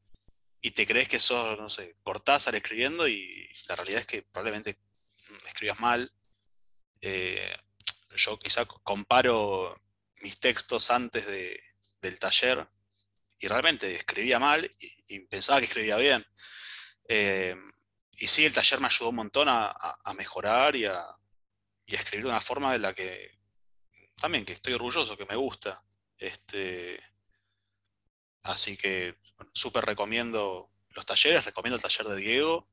Y 0.61 0.71
te 0.71 0.87
crees 0.87 1.09
que 1.09 1.19
sos, 1.19 1.59
no 1.59 1.69
sé, 1.69 1.97
Cortázar 2.03 2.55
escribiendo 2.55 3.07
y 3.07 3.49
la 3.69 3.77
realidad 3.77 4.01
es 4.01 4.07
que 4.07 4.23
probablemente 4.23 4.79
escribas 5.47 5.81
mal. 5.81 6.13
Eh, 7.01 7.55
yo 8.17 8.39
quizá 8.39 8.65
comparo 8.65 9.81
mis 10.23 10.41
textos 10.41 10.91
antes 10.91 11.27
del 11.27 12.19
taller 12.19 12.67
y 13.39 13.49
realmente 13.49 13.95
escribía 13.95 14.39
mal 14.39 14.71
y, 15.07 15.21
pensaba 15.21 15.61
que 15.61 15.67
escribía 15.67 15.97
bien. 15.97 16.27
Eh, 17.09 17.55
y 18.13 18.27
sí, 18.27 18.47
el 18.47 18.53
taller 18.53 18.81
me 18.81 18.87
ayudó 18.87 19.11
un 19.11 19.17
montón 19.17 19.49
a, 19.49 19.75
mejorar 20.17 20.75
y 20.75 20.87
a, 20.87 21.05
escribir 21.95 22.25
de 22.25 22.31
una 22.31 22.41
forma 22.41 22.73
de 22.73 22.79
la 22.79 22.93
que 22.93 23.37
también 24.21 24.45
que 24.45 24.55
estoy 24.55 24.75
orgulloso, 24.75 25.17
que 25.17 25.27
me 25.27 25.37
gusta. 25.37 25.83
Este, 26.19 26.99
así 28.43 28.77
que 28.77 29.17
súper 29.53 29.85
recomiendo 29.85 30.71
los 30.91 31.05
talleres, 31.05 31.45
recomiendo 31.45 31.77
el 31.77 31.83
taller 31.83 32.07
de 32.07 32.17
Diego 32.17 32.69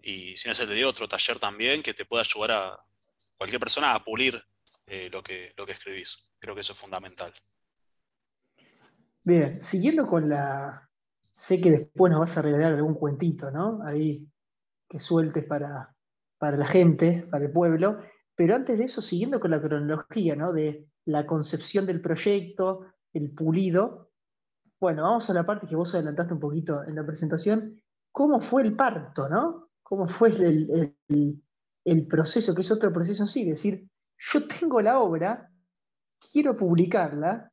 y 0.00 0.36
si 0.36 0.48
no 0.48 0.52
es 0.52 0.60
el 0.60 0.68
de 0.68 0.84
otro 0.84 1.08
taller 1.08 1.38
también 1.38 1.82
que 1.82 1.94
te 1.94 2.04
pueda 2.04 2.22
ayudar 2.22 2.52
a 2.52 2.84
cualquier 3.36 3.60
persona 3.60 3.94
a 3.94 4.02
pulir 4.02 4.42
eh, 4.86 5.08
lo, 5.10 5.22
que, 5.22 5.52
lo 5.56 5.64
que 5.64 5.72
escribís. 5.72 6.28
Creo 6.38 6.54
que 6.54 6.62
eso 6.62 6.72
es 6.72 6.78
fundamental. 6.78 7.32
Bien, 9.22 9.62
siguiendo 9.62 10.06
con 10.06 10.28
la. 10.28 10.88
Sé 11.30 11.60
que 11.60 11.70
después 11.70 12.10
nos 12.10 12.20
vas 12.20 12.36
a 12.36 12.42
regalar 12.42 12.72
algún 12.72 12.94
cuentito, 12.94 13.50
¿no? 13.50 13.80
Ahí 13.84 14.26
que 14.88 14.98
sueltes 14.98 15.44
para, 15.44 15.94
para 16.38 16.56
la 16.56 16.66
gente, 16.66 17.26
para 17.30 17.44
el 17.44 17.52
pueblo. 17.52 18.02
Pero 18.38 18.54
antes 18.54 18.78
de 18.78 18.84
eso, 18.84 19.02
siguiendo 19.02 19.40
con 19.40 19.50
la 19.50 19.60
cronología, 19.60 20.36
¿no? 20.36 20.52
De 20.52 20.86
la 21.06 21.26
concepción 21.26 21.86
del 21.86 22.00
proyecto, 22.00 22.86
el 23.12 23.32
pulido. 23.32 24.12
Bueno, 24.78 25.02
vamos 25.02 25.28
a 25.28 25.34
la 25.34 25.44
parte 25.44 25.66
que 25.66 25.74
vos 25.74 25.92
adelantaste 25.92 26.34
un 26.34 26.38
poquito 26.38 26.84
en 26.84 26.94
la 26.94 27.04
presentación. 27.04 27.82
¿Cómo 28.12 28.40
fue 28.40 28.62
el 28.62 28.76
parto, 28.76 29.28
no? 29.28 29.70
¿Cómo 29.82 30.06
fue 30.06 30.28
el, 30.28 30.94
el 31.84 32.06
proceso, 32.06 32.54
que 32.54 32.60
es 32.60 32.70
otro 32.70 32.92
proceso 32.92 33.24
así? 33.24 33.44
Decir, 33.44 33.90
yo 34.16 34.46
tengo 34.46 34.80
la 34.82 35.00
obra, 35.00 35.50
quiero 36.32 36.56
publicarla, 36.56 37.50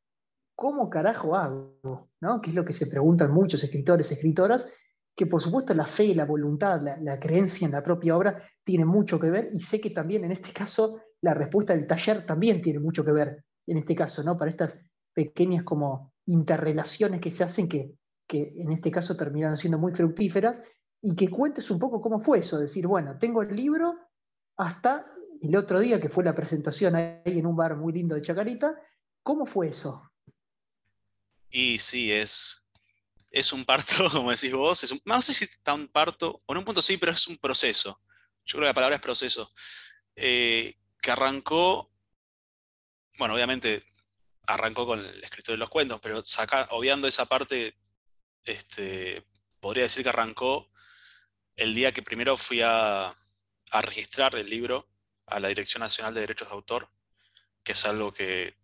¿cómo 0.54 0.88
carajo 0.88 1.34
hago? 1.34 2.10
¿no? 2.20 2.40
Que 2.40 2.50
es 2.50 2.54
lo 2.54 2.64
que 2.64 2.72
se 2.72 2.86
preguntan 2.86 3.32
muchos 3.32 3.64
escritores, 3.64 4.12
escritoras, 4.12 4.72
que 5.16 5.26
por 5.26 5.40
supuesto 5.40 5.72
la 5.72 5.86
fe, 5.86 6.14
la 6.14 6.26
voluntad, 6.26 6.80
la, 6.82 7.18
creencia 7.18 7.64
en 7.64 7.72
la 7.72 7.82
propia 7.82 8.16
obra 8.16 8.42
tiene 8.62 8.84
mucho 8.84 9.18
que 9.18 9.30
ver 9.30 9.48
y 9.52 9.62
sé 9.62 9.80
que 9.80 9.90
también 9.90 10.24
en 10.24 10.32
este 10.32 10.52
caso 10.52 11.00
la 11.22 11.32
respuesta 11.32 11.74
del 11.74 11.86
taller 11.86 12.26
también 12.26 12.60
tiene 12.60 12.78
mucho 12.78 13.02
que 13.02 13.12
ver 13.12 13.44
en 13.66 13.78
este 13.78 13.94
caso, 13.94 14.22
¿no? 14.22 14.36
Para 14.36 14.50
estas 14.50 14.78
pequeñas 15.14 15.64
como 15.64 16.12
interrelaciones 16.26 17.20
que 17.22 17.30
se 17.30 17.44
hacen 17.44 17.66
que, 17.66 17.94
que 18.28 18.52
en 18.56 18.72
este 18.72 18.90
caso 18.90 19.16
terminan 19.16 19.56
siendo 19.56 19.78
muy 19.78 19.92
fructíferas 19.92 20.60
y 21.00 21.16
que 21.16 21.30
cuentes 21.30 21.70
un 21.70 21.78
poco 21.78 22.02
cómo 22.02 22.20
fue 22.20 22.40
eso, 22.40 22.58
decir, 22.58 22.86
bueno, 22.86 23.16
tengo 23.18 23.40
el 23.40 23.56
libro 23.56 23.94
hasta 24.58 25.06
el 25.40 25.56
otro 25.56 25.80
día 25.80 25.98
que 25.98 26.10
fue 26.10 26.24
la 26.24 26.34
presentación 26.34 26.94
ahí 26.94 27.20
en 27.24 27.46
un 27.46 27.56
bar 27.56 27.76
muy 27.76 27.94
lindo 27.94 28.14
de 28.14 28.22
Chacarita, 28.22 28.74
¿cómo 29.22 29.46
fue 29.46 29.68
eso? 29.68 30.10
Y 31.50 31.78
sí, 31.78 32.12
es, 32.12 32.65
es 33.30 33.52
un 33.52 33.64
parto, 33.64 34.10
como 34.10 34.30
decís 34.30 34.52
vos, 34.52 34.82
es 34.84 34.94
no 35.04 35.22
sé 35.22 35.34
si 35.34 35.44
está 35.44 35.74
un 35.74 35.88
parto, 35.88 36.42
o 36.46 36.52
en 36.52 36.58
un 36.58 36.64
punto 36.64 36.82
sí, 36.82 36.96
pero 36.96 37.12
es 37.12 37.26
un 37.26 37.36
proceso. 37.38 38.00
Yo 38.44 38.58
creo 38.58 38.62
que 38.62 38.68
la 38.68 38.74
palabra 38.74 38.96
es 38.96 39.02
proceso. 39.02 39.50
Eh, 40.14 40.74
que 41.02 41.10
arrancó, 41.10 41.92
bueno, 43.18 43.34
obviamente 43.34 43.84
arrancó 44.46 44.86
con 44.86 45.00
el 45.00 45.22
escritor 45.24 45.54
de 45.54 45.58
los 45.58 45.68
cuentos, 45.68 46.00
pero 46.00 46.22
saca, 46.24 46.68
obviando 46.70 47.08
esa 47.08 47.26
parte, 47.26 47.76
este, 48.44 49.26
podría 49.60 49.84
decir 49.84 50.04
que 50.04 50.10
arrancó 50.10 50.70
el 51.56 51.74
día 51.74 51.92
que 51.92 52.02
primero 52.02 52.36
fui 52.36 52.60
a, 52.62 53.08
a 53.08 53.82
registrar 53.82 54.36
el 54.36 54.46
libro 54.48 54.88
a 55.26 55.40
la 55.40 55.48
Dirección 55.48 55.80
Nacional 55.80 56.14
de 56.14 56.20
Derechos 56.20 56.48
de 56.48 56.54
Autor, 56.54 56.90
que 57.64 57.72
es 57.72 57.84
algo 57.84 58.12
que 58.12 58.56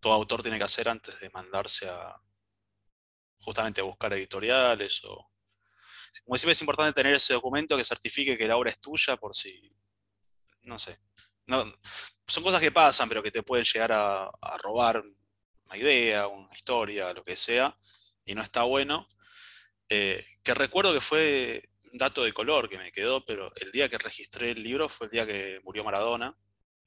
todo 0.00 0.12
autor 0.12 0.42
tiene 0.42 0.58
que 0.58 0.64
hacer 0.64 0.88
antes 0.88 1.20
de 1.20 1.30
mandarse 1.30 1.88
a 1.88 2.20
justamente 3.40 3.82
buscar 3.82 4.12
editoriales 4.12 5.02
o 5.04 5.30
como 6.24 6.38
siempre 6.38 6.52
es 6.52 6.60
importante 6.60 6.92
tener 6.92 7.14
ese 7.14 7.34
documento 7.34 7.76
que 7.76 7.84
certifique 7.84 8.36
que 8.36 8.46
la 8.46 8.56
obra 8.56 8.70
es 8.70 8.80
tuya 8.80 9.16
por 9.16 9.34
si 9.34 9.72
no 10.62 10.78
sé. 10.78 10.98
No, 11.46 11.64
son 12.26 12.42
cosas 12.42 12.60
que 12.60 12.72
pasan 12.72 13.08
pero 13.08 13.22
que 13.22 13.30
te 13.30 13.42
pueden 13.42 13.64
llegar 13.64 13.92
a, 13.92 14.30
robar 14.58 15.02
una 15.64 15.76
idea 15.76 16.26
una 16.26 16.52
historia 16.52 17.12
lo 17.12 17.24
que 17.24 17.36
sea 17.36 17.76
y 18.24 18.34
no 18.34 18.42
está 18.42 18.62
bueno. 18.62 19.06
Eh, 19.88 20.24
que 20.42 20.54
recuerdo 20.54 20.92
que 20.92 21.00
fue 21.00 21.70
un 21.92 21.98
dato 21.98 22.22
de 22.24 22.32
color 22.32 22.68
que 22.68 22.78
me 22.78 22.92
quedó 22.92 23.24
pero 23.24 23.52
el 23.56 23.70
día 23.70 23.88
que 23.88 23.98
registré 23.98 24.50
el 24.50 24.62
libro 24.62 24.88
fue 24.88 25.06
el 25.06 25.10
día 25.12 25.26
que 25.26 25.60
murió 25.64 25.84
Maradona. 25.84 26.36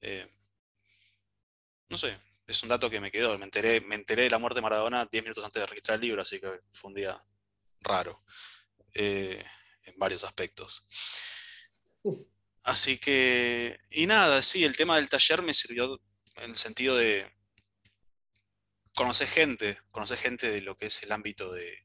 Eh, 0.00 0.28
no 1.88 1.96
sé 1.96 2.18
es 2.46 2.62
un 2.62 2.68
dato 2.68 2.90
que 2.90 3.00
me 3.00 3.10
quedó. 3.10 3.38
Me 3.38 3.44
enteré, 3.44 3.80
me 3.80 3.94
enteré 3.94 4.24
de 4.24 4.30
la 4.30 4.38
muerte 4.38 4.56
de 4.56 4.62
Maradona 4.62 5.08
10 5.10 5.24
minutos 5.24 5.44
antes 5.44 5.60
de 5.60 5.66
registrar 5.66 5.96
el 5.96 6.02
libro, 6.02 6.22
así 6.22 6.40
que 6.40 6.60
fue 6.72 6.88
un 6.88 6.94
día 6.94 7.20
raro 7.80 8.22
eh, 8.94 9.44
en 9.84 9.98
varios 9.98 10.24
aspectos. 10.24 10.86
Así 12.62 12.98
que, 12.98 13.78
y 13.90 14.06
nada, 14.06 14.42
sí, 14.42 14.64
el 14.64 14.76
tema 14.76 14.96
del 14.96 15.08
taller 15.08 15.42
me 15.42 15.54
sirvió 15.54 16.00
en 16.36 16.50
el 16.50 16.56
sentido 16.56 16.96
de 16.96 17.30
conocer 18.94 19.28
gente, 19.28 19.80
conocer 19.90 20.18
gente 20.18 20.50
de 20.50 20.60
lo 20.60 20.76
que 20.76 20.86
es 20.86 21.02
el 21.02 21.12
ámbito 21.12 21.52
de, 21.52 21.78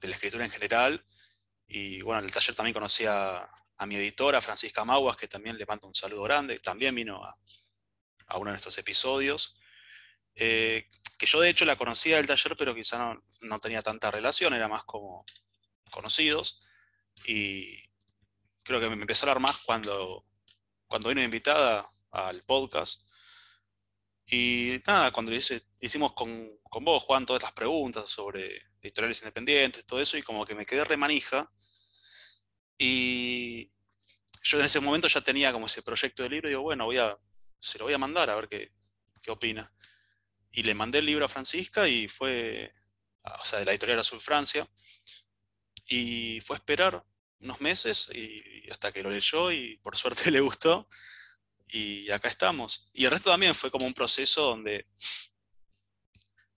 la 0.00 0.10
escritura 0.14 0.44
en 0.44 0.50
general. 0.50 1.04
Y 1.66 2.02
bueno, 2.02 2.20
en 2.20 2.26
el 2.26 2.32
taller 2.32 2.54
también 2.54 2.74
conocí 2.74 3.04
a, 3.06 3.48
mi 3.86 3.96
editora, 3.96 4.40
Francisca 4.40 4.84
Maguas, 4.84 5.16
que 5.16 5.26
también 5.26 5.58
le 5.58 5.66
mando 5.66 5.88
un 5.88 5.94
saludo 5.94 6.22
grande, 6.22 6.56
también 6.60 6.94
vino 6.94 7.24
a, 7.24 7.34
a 8.28 8.38
uno 8.38 8.50
de 8.50 8.52
nuestros 8.52 8.78
episodios. 8.78 9.58
Eh, 10.34 10.88
que 11.18 11.26
yo 11.26 11.40
de 11.40 11.50
hecho 11.50 11.64
la 11.64 11.76
conocía 11.76 12.16
del 12.16 12.26
taller, 12.26 12.56
pero 12.56 12.74
quizá 12.74 13.16
no, 13.42 13.58
tenía 13.58 13.82
tanta 13.82 14.10
relación, 14.10 14.54
era 14.54 14.68
más 14.68 14.84
como 14.84 15.24
conocidos. 15.90 16.62
Y 17.24 17.78
creo 18.62 18.80
que 18.80 18.88
me 18.88 18.94
empezó 18.94 19.26
a 19.26 19.30
hablar 19.30 19.40
más 19.40 19.58
cuando, 19.58 20.26
cuando 20.86 21.08
vino 21.10 21.22
invitada 21.22 21.86
al 22.10 22.42
podcast. 22.42 23.02
Y 24.26 24.80
nada, 24.86 25.12
cuando 25.12 25.32
hicimos 25.32 26.12
con, 26.12 26.58
con, 26.62 26.84
vos, 26.84 27.02
Juan, 27.04 27.26
todas 27.26 27.42
estas 27.42 27.54
preguntas 27.54 28.10
sobre 28.10 28.62
editoriales 28.80 29.20
independientes, 29.20 29.86
todo 29.86 30.00
eso, 30.00 30.16
y 30.16 30.22
como 30.22 30.44
que 30.44 30.54
me 30.54 30.66
quedé 30.66 30.84
remanija. 30.84 31.50
Y 32.78 33.70
yo 34.42 34.58
en 34.58 34.64
ese 34.64 34.80
momento 34.80 35.06
ya 35.06 35.20
tenía 35.20 35.52
como 35.52 35.66
ese 35.66 35.82
proyecto 35.82 36.22
de 36.24 36.30
libro 36.30 36.48
y 36.48 36.52
digo, 36.52 36.62
bueno, 36.62 36.86
voy 36.86 36.98
a, 36.98 37.16
se 37.60 37.78
lo 37.78 37.84
voy 37.84 37.94
a 37.94 37.98
mandar 37.98 38.28
a 38.28 38.34
ver 38.34 38.48
qué, 38.48 38.72
qué 39.22 39.30
opina. 39.30 39.72
Y 40.52 40.62
le 40.62 40.74
mandé 40.74 40.98
el 40.98 41.06
libro 41.06 41.24
a 41.24 41.28
Francisca 41.28 41.88
y 41.88 42.08
fue, 42.08 42.72
o 43.22 43.44
sea, 43.44 43.58
de 43.58 43.64
la 43.64 43.72
editorial 43.72 44.00
Azul 44.00 44.20
Francia. 44.20 44.68
Y 45.88 46.40
fue 46.40 46.56
esperar 46.56 47.04
unos 47.40 47.60
meses 47.60 48.08
y 48.14 48.70
hasta 48.70 48.92
que 48.92 49.02
lo 49.02 49.10
leyó 49.10 49.50
y 49.50 49.78
por 49.78 49.96
suerte 49.96 50.30
le 50.30 50.40
gustó. 50.40 50.88
Y 51.68 52.10
acá 52.10 52.28
estamos. 52.28 52.90
Y 52.92 53.06
el 53.06 53.10
resto 53.10 53.30
también 53.30 53.54
fue 53.54 53.70
como 53.70 53.86
un 53.86 53.94
proceso 53.94 54.42
donde 54.42 54.86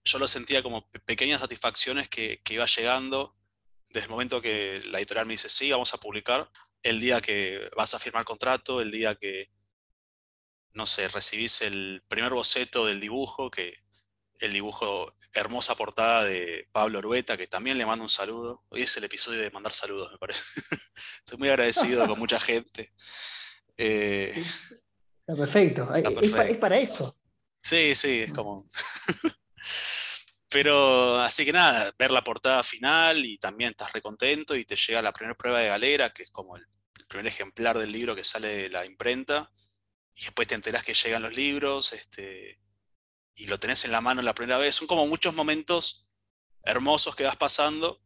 yo 0.04 0.18
lo 0.18 0.28
sentía 0.28 0.62
como 0.62 0.88
pequeñas 0.90 1.40
satisfacciones 1.40 2.08
que, 2.08 2.40
que 2.44 2.54
iba 2.54 2.66
llegando 2.66 3.36
desde 3.88 4.04
el 4.06 4.10
momento 4.10 4.42
que 4.42 4.82
la 4.86 4.98
editorial 4.98 5.26
me 5.26 5.34
dice, 5.34 5.48
sí, 5.48 5.70
vamos 5.70 5.94
a 5.94 5.98
publicar, 5.98 6.50
el 6.82 7.00
día 7.00 7.20
que 7.20 7.68
vas 7.76 7.94
a 7.94 7.98
firmar 7.98 8.24
contrato, 8.24 8.80
el 8.80 8.90
día 8.90 9.14
que, 9.14 9.50
no 10.72 10.86
sé, 10.86 11.08
recibís 11.08 11.62
el 11.62 12.02
primer 12.06 12.32
boceto 12.32 12.86
del 12.86 13.00
dibujo, 13.00 13.50
que 13.50 13.85
el 14.40 14.52
dibujo, 14.52 15.14
hermosa 15.32 15.74
portada 15.74 16.24
de 16.24 16.68
Pablo 16.72 16.98
Orueta, 16.98 17.36
que 17.36 17.46
también 17.46 17.78
le 17.78 17.86
mando 17.86 18.04
un 18.04 18.10
saludo. 18.10 18.64
Hoy 18.68 18.82
es 18.82 18.96
el 18.96 19.04
episodio 19.04 19.40
de 19.40 19.50
mandar 19.50 19.72
saludos, 19.72 20.10
me 20.12 20.18
parece. 20.18 20.42
Estoy 21.18 21.38
muy 21.38 21.48
agradecido 21.48 22.06
con 22.06 22.18
mucha 22.18 22.40
gente. 22.40 22.92
Eh, 23.76 24.32
está 25.26 25.36
perfecto. 25.36 25.94
Es, 25.94 26.56
para 26.58 26.78
eso. 26.78 27.16
Sí, 27.62 27.94
sí, 27.94 28.22
es 28.22 28.32
como. 28.32 28.66
Pero 30.48 31.18
así 31.20 31.44
que 31.44 31.52
nada, 31.52 31.92
ver 31.98 32.10
la 32.12 32.22
portada 32.22 32.62
final 32.62 33.24
y 33.24 33.36
también 33.36 33.70
estás 33.70 33.92
recontento 33.92 34.54
y 34.54 34.64
te 34.64 34.76
llega 34.76 35.02
la 35.02 35.12
primera 35.12 35.36
prueba 35.36 35.58
de 35.58 35.68
galera, 35.68 36.10
que 36.10 36.22
es 36.22 36.30
como 36.30 36.56
el, 36.56 36.66
primer 37.08 37.26
ejemplar 37.26 37.78
del 37.78 37.92
libro 37.92 38.16
que 38.16 38.24
sale 38.24 38.48
de 38.48 38.68
la 38.68 38.84
imprenta, 38.86 39.50
y 40.14 40.22
después 40.22 40.48
te 40.48 40.54
enteras 40.54 40.82
que 40.82 40.94
llegan 40.94 41.22
los 41.22 41.34
libros, 41.36 41.92
este, 41.92 42.58
y 43.36 43.46
lo 43.46 43.60
tenés 43.60 43.84
en 43.84 43.92
la 43.92 44.00
mano 44.00 44.22
la 44.22 44.34
primera 44.34 44.58
vez. 44.58 44.74
Son 44.74 44.88
como 44.88 45.06
muchos 45.06 45.34
momentos 45.34 46.10
hermosos 46.62 47.14
que 47.14 47.24
vas 47.24 47.36
pasando 47.36 48.02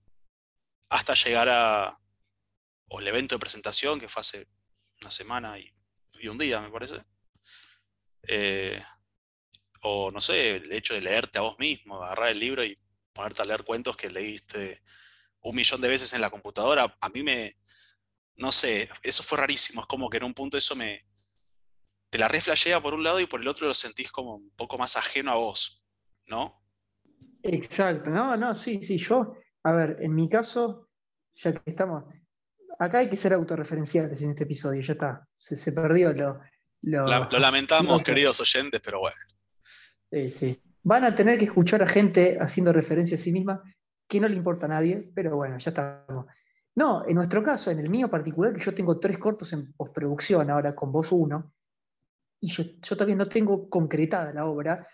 hasta 0.91 1.15
llegar 1.15 1.49
a 1.49 1.97
o 2.89 2.99
el 2.99 3.07
evento 3.07 3.37
de 3.37 3.39
presentación 3.39 4.01
que 4.01 4.09
fue 4.09 4.21
hace 4.21 4.49
una 5.01 5.11
semana 5.11 5.59
y, 5.59 5.73
un 6.29 6.37
día, 6.37 6.61
me 6.61 6.71
parece. 6.71 7.03
Eh, 8.27 8.83
o 9.83 10.11
no 10.11 10.21
sé, 10.21 10.57
el 10.57 10.73
hecho 10.73 10.93
de 10.93 11.01
leerte 11.01 11.39
a 11.39 11.43
vos 11.43 11.59
mismo, 11.59 12.03
agarrar 12.03 12.31
el 12.31 12.39
libro 12.39 12.63
y 12.63 12.79
ponerte 13.13 13.41
a 13.41 13.47
leer 13.47 13.65
cuentos 13.65 13.97
que 13.97 14.11
leíste 14.11 14.83
un 15.41 15.57
millón 15.57 15.81
de 15.81 15.89
veces 15.89 16.13
en 16.13 16.21
la 16.21 16.29
computadora, 16.29 16.95
a 17.01 17.09
mí 17.09 17.23
me, 17.23 17.57
no 18.37 18.53
sé, 18.53 18.91
eso 19.03 19.23
fue 19.23 19.39
rarísimo, 19.39 19.81
es 19.81 19.87
como 19.87 20.11
que 20.11 20.19
en 20.19 20.25
un 20.25 20.35
punto 20.35 20.59
eso 20.59 20.77
me, 20.77 21.07
te 22.11 22.19
la 22.19 22.29
reflejea 22.29 22.83
por 22.83 22.93
un 22.93 23.05
lado 23.05 23.21
y 23.21 23.27
por 23.27 23.41
el 23.41 23.49
otro 23.49 23.69
lo 23.69 23.75
sentís 23.75 24.11
como 24.11 24.37
un 24.37 24.51
poco 24.51 24.77
más 24.77 24.97
ajeno 24.97 25.31
a 25.31 25.37
vos, 25.37 25.83
¿no? 26.27 26.61
Exacto, 27.43 28.11
no, 28.11 28.37
no, 28.37 28.55
sí, 28.55 28.83
sí, 28.83 28.99
yo, 28.99 29.37
a 29.63 29.73
ver, 29.73 29.97
en 30.01 30.15
mi 30.15 30.29
caso, 30.29 30.89
ya 31.37 31.55
que 31.55 31.71
estamos, 31.71 32.05
acá 32.79 32.99
hay 32.99 33.09
que 33.09 33.17
ser 33.17 33.33
autorreferenciales 33.33 34.21
en 34.21 34.31
este 34.31 34.43
episodio, 34.43 34.83
ya 34.83 34.93
está, 34.93 35.27
se, 35.39 35.73
perdió 35.73 36.13
lo... 36.13 36.41
Lo, 36.83 37.07
lamentamos, 37.39 38.03
queridos 38.03 38.41
oyentes, 38.41 38.81
pero 38.83 39.01
bueno. 39.01 39.17
Sí, 40.11 40.31
sí. 40.31 40.63
Van 40.83 41.05
a 41.05 41.15
tener 41.15 41.39
que 41.39 41.45
escuchar 41.45 41.83
a 41.83 41.87
gente 41.87 42.39
haciendo 42.41 42.73
referencia 42.73 43.19
a 43.19 43.21
sí 43.21 43.33
misma 43.33 43.63
que 44.09 44.19
no 44.19 44.27
le 44.27 44.35
importa 44.35 44.65
a 44.65 44.71
nadie, 44.71 45.11
pero 45.15 45.37
bueno, 45.37 45.59
ya 45.59 45.71
estamos. 45.71 46.25
No, 46.75 47.07
en 47.07 47.15
nuestro 47.15 47.43
caso, 47.43 47.71
en 47.71 47.81
el 47.81 47.91
mío 47.91 48.09
particular, 48.09 48.55
que 48.55 48.65
yo 48.65 48.75
tengo 48.75 48.99
tres 48.99 49.19
cortos 49.19 49.53
en 49.53 49.75
postproducción 49.75 50.51
ahora 50.51 50.75
con 50.75 50.91
vos 50.91 51.09
uno, 51.13 51.53
y 52.41 52.51
yo, 52.51 52.65
yo 52.81 52.97
todavía 52.97 53.17
no 53.17 53.29
tengo 53.29 53.69
concretada 53.69 54.33
la 54.33 54.47
obra, 54.47 54.87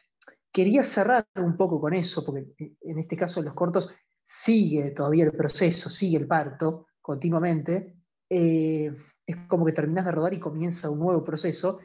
quería 0.52 0.84
cerrar 0.84 1.26
un 1.36 1.56
poco 1.56 1.80
con 1.80 1.94
eso, 1.94 2.24
porque 2.24 2.76
en 2.80 2.98
este 2.98 3.16
caso 3.16 3.40
en 3.40 3.46
los 3.46 3.54
cortos 3.54 3.94
sigue 4.24 4.90
todavía 4.90 5.24
el 5.24 5.32
proceso, 5.32 5.88
sigue 5.88 6.16
el 6.16 6.26
parto 6.26 6.86
continuamente. 7.00 7.94
Eh, 8.28 8.92
es 9.24 9.36
como 9.48 9.64
que 9.64 9.72
terminas 9.72 10.04
de 10.04 10.12
rodar 10.12 10.34
y 10.34 10.40
comienza 10.40 10.90
un 10.90 10.98
nuevo 10.98 11.22
proceso. 11.22 11.78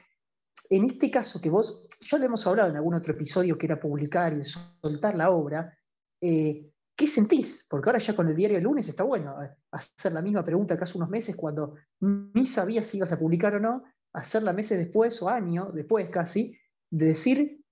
En 0.70 0.86
este 0.86 1.12
caso 1.12 1.42
que 1.42 1.50
vos, 1.50 1.88
ya 2.00 2.18
lo 2.18 2.26
hemos 2.26 2.46
hablado 2.48 2.70
en 2.70 2.78
algún 2.78 2.94
otro 2.94 3.14
episodio 3.14 3.58
que 3.58 3.66
era 3.66 3.80
publicar 3.80 4.34
y 4.38 4.44
soltar 4.44 5.16
la 5.16 5.32
obra, 5.32 5.78
eh, 6.22 6.72
¿qué 6.96 7.08
sentís? 7.08 7.66
Porque 7.70 7.90
ahora 7.90 8.00
ya 8.00 8.16
con 8.16 8.30
el 8.30 8.36
diario 8.36 8.58
del 8.58 8.64
lunes 8.64 8.88
está 8.88 9.04
bueno 9.04 9.42
eh, 9.44 9.50
hacer 9.72 10.12
la 10.12 10.22
misma 10.22 10.44
pregunta 10.44 10.78
que 10.78 10.84
hace 10.84 10.98
unos 10.98 11.10
meses 11.10 11.36
cuando 11.36 11.76
ni 12.00 12.48
sabías 12.48 12.88
si 12.88 12.98
ibas 12.98 13.12
a 13.12 13.20
publicar 13.20 13.56
o 13.56 13.60
no, 13.60 13.84
hacerla 14.14 14.54
meses 14.54 14.78
después 14.78 15.22
o 15.22 15.30
años 15.30 15.74
después 15.74 16.10
casi, 16.10 16.58
de 16.90 17.06
decir, 17.08 17.64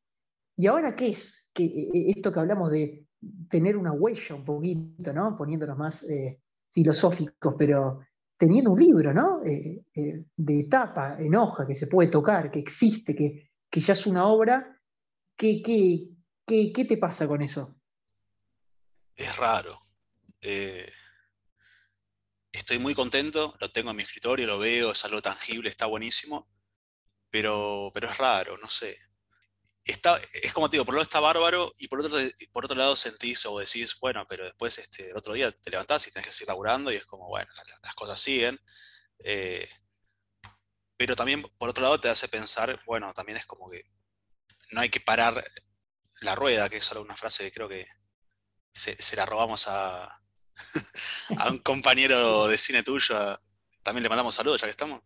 ¿y 0.56 0.68
ahora 0.68 0.96
qué 0.96 1.10
es? 1.10 1.50
Que, 1.54 1.90
esto 1.94 2.32
que 2.32 2.40
hablamos 2.40 2.72
de 2.72 3.06
tener 3.50 3.76
una 3.76 3.92
huella 3.92 4.36
un 4.36 4.46
poquito, 4.46 5.14
¿no? 5.14 5.36
Poniéndonos 5.36 5.78
más 5.78 6.04
eh, 6.04 6.42
filosóficos, 6.72 7.56
pero 7.58 8.00
teniendo 8.38 8.72
un 8.72 8.80
libro, 8.80 9.14
¿no? 9.14 9.44
Eh, 9.44 9.84
eh, 9.94 10.26
de 10.36 10.60
etapa, 10.62 11.18
en 11.20 11.36
hoja, 11.36 11.68
que 11.68 11.76
se 11.76 11.88
puede 11.88 12.10
tocar, 12.10 12.50
que 12.50 12.60
existe, 12.60 13.14
que, 13.14 13.50
ya 13.82 13.94
es 13.94 14.08
una 14.08 14.26
obra, 14.28 14.80
¿qué, 15.36 15.62
qué, 16.46 16.86
te 16.86 16.98
pasa 16.98 17.28
con 17.28 17.42
eso? 17.42 17.76
Es 19.16 19.36
raro. 19.38 19.80
Estoy 22.60 22.80
muy 22.80 22.96
contento, 22.96 23.56
lo 23.60 23.70
tengo 23.70 23.92
en 23.92 23.98
mi 23.98 24.04
escritorio, 24.04 24.48
lo 24.48 24.60
veo, 24.60 24.92
es 24.92 25.06
algo 25.06 25.22
tangible, 25.22 25.70
está 25.70 25.86
buenísimo, 25.86 26.50
pero, 27.30 27.92
pero 27.94 28.10
es 28.10 28.18
raro, 28.18 28.58
no 28.58 28.70
sé 28.70 28.98
es 29.90 30.54
como 30.54 30.70
te 30.70 30.76
digo, 30.76 30.86
por 30.86 30.94
un 30.94 30.98
lado 30.98 31.04
está 31.04 31.20
bárbaro 31.20 31.74
y 31.78 31.88
por 31.88 32.00
otro, 32.00 32.18
por 32.52 32.66
otro 32.66 32.78
lado 32.78 32.96
sentís 32.96 33.46
o 33.46 33.60
decís, 33.60 33.98
bueno, 34.00 34.26
pero 34.28 34.46
después 34.46 34.78
este, 34.78 35.10
el 35.10 35.18
otro 35.18 35.34
día 35.34 35.52
te 35.52 35.72
levantás 35.72 36.08
y 36.08 36.12
tenés 36.12 36.28
que 36.28 36.34
seguir 36.34 36.50
laburando 36.50 36.92
y 36.92 36.96
es 36.96 37.06
como, 37.06 37.28
bueno, 37.28 37.52
las, 37.82 37.96
cosas 37.96 38.20
siguen. 38.20 38.60
Eh, 39.20 39.68
pero 40.96 41.16
también, 41.16 41.42
por 41.58 41.70
otro 41.70 41.84
lado, 41.84 42.00
te 42.00 42.10
hace 42.10 42.28
pensar, 42.28 42.82
bueno, 42.86 43.14
también 43.14 43.38
es 43.38 43.46
como 43.46 43.70
que 43.70 43.84
no 44.72 44.82
hay 44.82 44.90
que 44.90 45.00
parar 45.00 45.44
la 46.22 46.36
rueda, 46.36 46.70
que 46.70 46.78
es 46.78 46.86
solo 46.86 47.02
una 47.02 47.16
frase 47.16 47.46
que 47.46 47.52
creo 47.52 47.70
que 47.70 47.88
se, 48.74 49.16
la 49.16 49.26
robamos 49.26 49.68
a, 49.68 50.22
a, 51.38 51.50
un 51.50 51.60
compañero 51.60 52.48
de 52.48 52.58
cine 52.58 52.84
tuyo. 52.84 53.40
También 53.84 54.04
le 54.04 54.10
mandamos 54.10 54.36
saludos, 54.36 54.62
ya 54.62 54.68
que 54.68 54.72
estamos. 54.72 55.02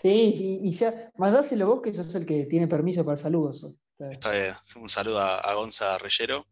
Sí, 0.00 0.60
y, 0.62 0.76
ya, 0.76 1.10
mandáselo 1.16 1.66
vos 1.66 1.82
que 1.82 1.94
sos 1.94 2.14
el 2.14 2.26
que 2.26 2.44
tiene 2.44 2.68
permiso 2.68 3.04
para 3.04 3.16
saludos. 3.16 3.66
Está 3.98 4.32
bien. 4.32 4.54
Un 4.76 4.88
saludo 4.88 5.20
a, 5.20 5.54
Gonza 5.54 5.96
Reyero, 5.98 6.46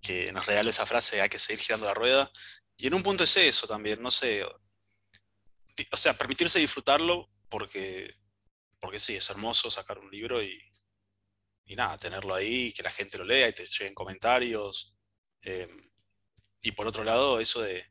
que 0.00 0.32
nos 0.32 0.46
regala 0.46 0.70
esa 0.70 0.86
frase, 0.86 1.20
hay 1.20 1.28
que 1.28 1.38
seguir 1.38 1.60
girando 1.60 1.86
la 1.86 1.94
rueda. 1.94 2.30
Y 2.76 2.86
en 2.86 2.94
un 2.94 3.02
punto 3.02 3.24
es 3.24 3.36
eso 3.36 3.66
también, 3.66 4.00
no 4.00 4.10
sé. 4.10 4.44
O 5.92 5.96
sea, 5.96 6.14
permitirse 6.14 6.58
disfrutarlo 6.58 7.28
porque, 7.48 8.14
porque 8.78 8.98
sí, 8.98 9.16
es 9.16 9.28
hermoso 9.28 9.70
sacar 9.70 9.98
un 9.98 10.10
libro 10.10 10.42
y, 10.42 10.58
y 11.66 11.76
nada, 11.76 11.98
tenerlo 11.98 12.34
ahí, 12.34 12.72
que 12.72 12.82
la 12.82 12.90
gente 12.90 13.18
lo 13.18 13.24
lea 13.24 13.48
y 13.48 13.52
te 13.52 13.66
lleguen 13.66 13.94
comentarios. 13.94 14.96
Eh, 15.42 15.68
y 16.62 16.72
por 16.72 16.86
otro 16.86 17.04
lado, 17.04 17.40
eso 17.40 17.62
de, 17.62 17.84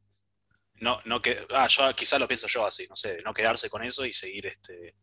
no, 0.81 0.99
no 1.05 1.21
que, 1.21 1.45
ah, 1.53 1.67
yo 1.67 1.93
quizás 1.93 2.19
lo 2.19 2.27
pienso 2.27 2.47
yo 2.47 2.65
así, 2.65 2.85
no 2.89 2.95
sé, 2.95 3.21
no 3.23 3.33
quedarse 3.33 3.69
con 3.69 3.83
eso 3.83 4.05
y 4.05 4.13
seguir 4.13 4.47
este, 4.47 4.95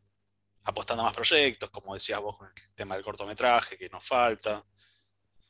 apostando 0.64 1.02
a 1.02 1.06
más 1.06 1.14
proyectos, 1.14 1.70
como 1.70 1.94
decías 1.94 2.20
vos 2.20 2.36
con 2.36 2.48
el 2.48 2.74
tema 2.74 2.94
del 2.94 3.04
cortometraje, 3.04 3.76
que 3.76 3.88
nos 3.88 4.06
falta. 4.06 4.64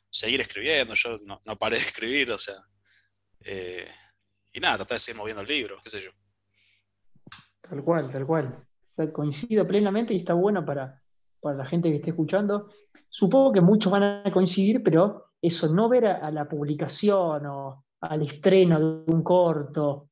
Seguir 0.08 0.40
escribiendo, 0.40 0.94
yo 0.94 1.16
no, 1.24 1.40
no 1.44 1.56
paré 1.56 1.76
de 1.76 1.82
escribir, 1.82 2.32
o 2.32 2.38
sea. 2.38 2.56
Eh, 3.40 3.88
y 4.52 4.60
nada, 4.60 4.76
tratar 4.76 4.96
de 4.96 5.00
seguir 5.00 5.18
moviendo 5.18 5.42
el 5.42 5.48
libro, 5.48 5.78
qué 5.82 5.90
sé 5.90 6.00
yo. 6.00 6.10
Tal 7.60 7.82
cual, 7.82 8.10
tal 8.10 8.26
cual. 8.26 8.66
coincido 9.12 9.66
plenamente 9.66 10.14
y 10.14 10.18
está 10.18 10.32
bueno 10.34 10.64
para, 10.64 11.02
para 11.40 11.56
la 11.56 11.66
gente 11.66 11.90
que 11.90 11.96
esté 11.96 12.10
escuchando. 12.10 12.72
Supongo 13.08 13.52
que 13.52 13.60
muchos 13.60 13.92
van 13.92 14.02
a 14.02 14.32
coincidir, 14.32 14.82
pero 14.82 15.32
eso, 15.40 15.72
no 15.72 15.88
ver 15.88 16.06
a 16.06 16.30
la 16.30 16.48
publicación 16.48 17.46
o 17.46 17.85
al 18.06 18.22
estreno 18.22 18.78
de 18.80 19.12
un 19.12 19.22
corto 19.22 20.08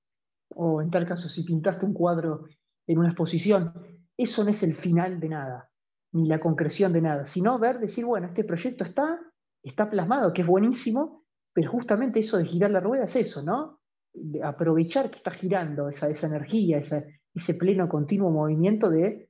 o 0.55 0.81
en 0.81 0.91
tal 0.91 1.07
caso 1.07 1.29
si 1.29 1.43
pintaste 1.43 1.85
un 1.85 1.95
cuadro 1.95 2.45
en 2.87 2.99
una 2.99 3.09
exposición, 3.09 3.73
eso 4.17 4.45
no 4.45 4.51
es 4.51 4.63
el 4.63 4.75
final 4.75 5.19
de 5.21 5.29
nada, 5.29 5.71
ni 6.13 6.29
la 6.29 6.41
concreción 6.41 6.93
de 6.93 7.01
nada, 7.01 7.27
sino 7.27 7.59
ver, 7.59 7.81
decir, 7.81 8.05
bueno, 8.05 8.29
este 8.29 8.45
proyecto 8.45 8.85
está, 8.85 9.19
está 9.63 9.91
plasmado, 9.91 10.33
que 10.33 10.43
es 10.43 10.47
buenísimo, 10.47 11.25
pero 11.53 11.71
justamente 11.71 12.21
eso 12.21 12.39
de 12.39 12.45
girar 12.45 12.71
la 12.71 12.81
rueda 12.81 13.05
es 13.05 13.17
eso, 13.17 13.43
¿no? 13.43 13.81
Aprovechar 14.43 15.11
que 15.11 15.17
está 15.17 15.33
girando 15.33 15.89
esa, 15.89 16.09
esa 16.09 16.27
energía, 16.27 16.79
ese 16.79 17.55
pleno 17.55 17.89
continuo 17.89 18.31
movimiento 18.31 18.91
de, 18.91 19.29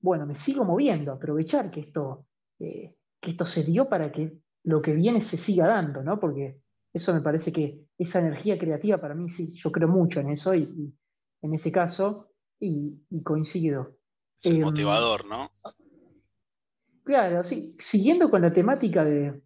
bueno, 0.00 0.26
me 0.26 0.34
sigo 0.34 0.64
moviendo, 0.64 1.12
aprovechar 1.12 1.70
que 1.70 1.80
esto, 1.80 2.26
eh, 2.58 2.96
que 3.20 3.30
esto 3.30 3.46
se 3.46 3.62
dio 3.62 3.88
para 3.88 4.12
que 4.12 4.40
lo 4.64 4.82
que 4.82 4.92
viene 4.92 5.20
se 5.20 5.36
siga 5.36 5.66
dando, 5.68 6.02
¿no? 6.02 6.20
Porque 6.20 6.60
eso 6.96 7.12
me 7.12 7.20
parece 7.20 7.52
que 7.52 7.86
esa 7.98 8.20
energía 8.20 8.58
creativa 8.58 8.98
para 8.98 9.14
mí 9.14 9.28
sí, 9.28 9.54
yo 9.54 9.70
creo 9.70 9.86
mucho 9.86 10.20
en 10.20 10.30
eso 10.30 10.54
y, 10.54 10.94
en 11.42 11.54
ese 11.54 11.70
caso 11.70 12.30
y, 12.58 12.98
coincido. 13.22 13.98
Es 14.42 14.52
em, 14.52 14.62
motivador, 14.62 15.26
¿no? 15.26 15.50
Claro, 17.04 17.44
sí. 17.44 17.76
Siguiendo 17.78 18.30
con 18.30 18.40
la 18.40 18.52
temática 18.52 19.04
de, 19.04 19.42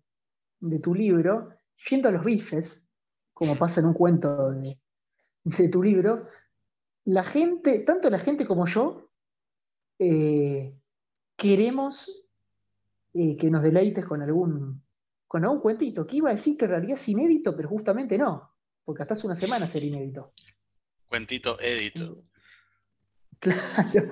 tu 0.81 0.95
libro, 0.95 1.51
yendo 1.91 2.09
a 2.09 2.13
los 2.13 2.25
bifes, 2.25 2.87
como 3.33 3.57
pasa 3.57 3.81
en 3.81 3.87
un 3.87 3.95
cuento 3.95 4.53
de, 4.53 5.69
tu 5.71 5.83
libro, 5.83 6.29
la 7.05 7.25
gente, 7.25 7.81
tanto 7.81 8.11
la 8.11 8.21
gente 8.21 8.47
como 8.47 8.67
yo, 8.67 9.11
eh, 9.99 10.73
queremos 11.37 12.29
eh, 13.13 13.37
que 13.37 13.51
nos 13.51 13.63
deleites 13.63 14.05
con 14.05 14.23
algún 14.23 14.83
con 15.31 15.45
algún 15.45 15.61
cuentito, 15.61 16.05
que 16.09 16.17
iba 16.17 16.31
a 16.31 16.35
decir 16.35 16.57
que 16.57 16.65
en 16.65 16.73
realidad 16.73 16.99
es 16.99 17.09
inédito, 17.09 17.57
pero 17.57 17.69
justamente 17.69 18.19
no, 18.19 18.53
porque 18.85 19.03
hasta 19.03 19.15
hace 19.15 19.29
una 19.29 19.37
semana 19.37 19.65
ser 19.69 19.85
inédito. 19.85 20.33
Cuentito 21.07 21.57
edito. 21.61 22.25
Claro, 23.39 24.11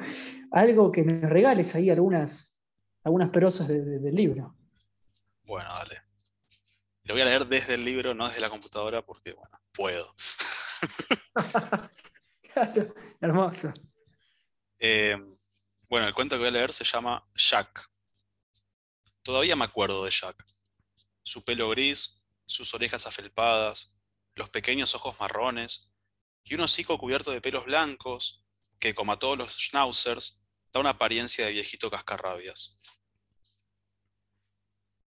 algo 0.53 0.93
que 0.93 1.03
me 1.03 1.29
regales 1.29 1.75
ahí 1.75 1.91
algunas, 1.91 2.57
algunas 3.03 3.31
prosas 3.31 3.67
del 3.67 4.15
libro. 4.15 4.55
Bueno, 5.43 5.69
dale. 5.71 6.03
Lo 7.03 7.15
voy 7.15 7.23
a 7.23 7.25
leer 7.25 7.47
desde 7.47 7.75
el 7.75 7.85
libro, 7.85 8.15
no 8.15 8.29
desde 8.29 8.41
la 8.41 8.49
computadora, 8.49 9.05
porque, 9.05 9.33
bueno, 9.33 9.61
puedo. 9.73 10.15
claro, 12.55 12.95
hermoso. 13.21 13.73
Eh, 14.79 15.17
bueno, 15.89 16.07
el 16.07 16.15
cuento 16.15 16.37
que 16.37 16.43
voy 16.43 16.49
a 16.49 16.53
leer 16.53 16.73
se 16.73 16.85
llama 16.85 17.29
Jack. 17.35 17.91
Todavía 19.25 19.57
me 19.57 19.65
acuerdo 19.65 20.05
de 20.05 20.13
Jack 20.13 20.47
su 21.29 21.45
pelo 21.45 21.69
gris, 21.69 22.23
sus 22.47 22.73
orejas 22.75 23.07
afelpadas, 23.07 23.95
los 24.35 24.49
pequeños 24.49 24.95
ojos 24.95 25.19
marrones, 25.21 25.93
y 26.43 26.55
un 26.55 26.63
hocico 26.63 26.99
cubierto 26.99 27.31
de 27.31 27.43
pelos 27.43 27.67
blancos, 27.67 28.45
que, 28.79 28.95
como 28.95 29.13
a 29.13 29.19
todos 29.19 29.37
los 29.37 29.53
schnauzers, 29.53 30.43
da 30.73 30.81
una 30.81 30.91
apariencia 30.91 31.45
de 31.45 31.53
viejito 31.53 31.91
cascarrabias. 31.91 32.79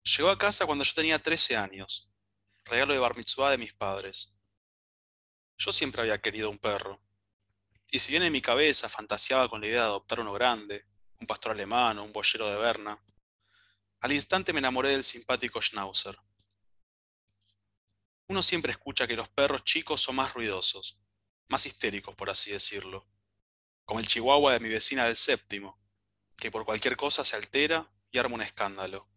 Llegó 0.03 0.29
a 0.29 0.37
casa 0.37 0.65
cuando 0.65 0.83
yo 0.83 0.93
tenía 0.93 1.21
13 1.21 1.55
años, 1.55 2.11
regalo 2.65 2.93
de 2.93 2.99
bar 2.99 3.15
de 3.15 3.57
mis 3.57 3.73
padres. 3.73 4.35
Yo 5.57 5.71
siempre 5.71 6.01
había 6.01 6.21
querido 6.21 6.49
un 6.49 6.57
perro, 6.57 7.01
y 7.91 7.99
si 7.99 8.11
bien 8.11 8.23
en 8.23 8.33
mi 8.33 8.41
cabeza 8.41 8.89
fantaseaba 8.89 9.49
con 9.49 9.61
la 9.61 9.67
idea 9.67 9.81
de 9.81 9.87
adoptar 9.87 10.19
uno 10.19 10.33
grande, 10.33 10.85
un 11.19 11.27
pastor 11.27 11.53
alemán 11.53 11.97
o 11.97 12.03
un 12.03 12.11
boyero 12.11 12.49
de 12.49 12.57
Berna, 12.57 13.01
al 14.01 14.11
instante 14.13 14.53
me 14.53 14.59
enamoré 14.59 14.89
del 14.89 15.03
simpático 15.03 15.61
Schnauzer. 15.61 16.17
Uno 18.27 18.41
siempre 18.41 18.71
escucha 18.71 19.07
que 19.07 19.15
los 19.15 19.27
perros 19.29 19.63
chicos 19.63 20.01
son 20.01 20.15
más 20.15 20.33
ruidosos, 20.33 20.99
más 21.47 21.65
histéricos, 21.65 22.15
por 22.15 22.29
así 22.29 22.51
decirlo, 22.51 23.07
como 23.83 23.99
el 23.99 24.07
chihuahua 24.07 24.53
de 24.53 24.59
mi 24.59 24.69
vecina 24.69 25.05
del 25.05 25.17
séptimo, 25.17 25.79
que 26.37 26.51
por 26.51 26.63
cualquier 26.63 26.95
cosa 26.95 27.25
se 27.25 27.35
altera 27.35 27.91
y 28.11 28.19
arma 28.19 28.35
un 28.35 28.41
escándalo. 28.41 29.09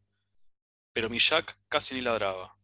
Pero 0.92 1.08
mi 1.08 1.18
Jack 1.18 1.58
casi 1.68 1.94
ni 1.94 2.00
ladraba, 2.00 2.58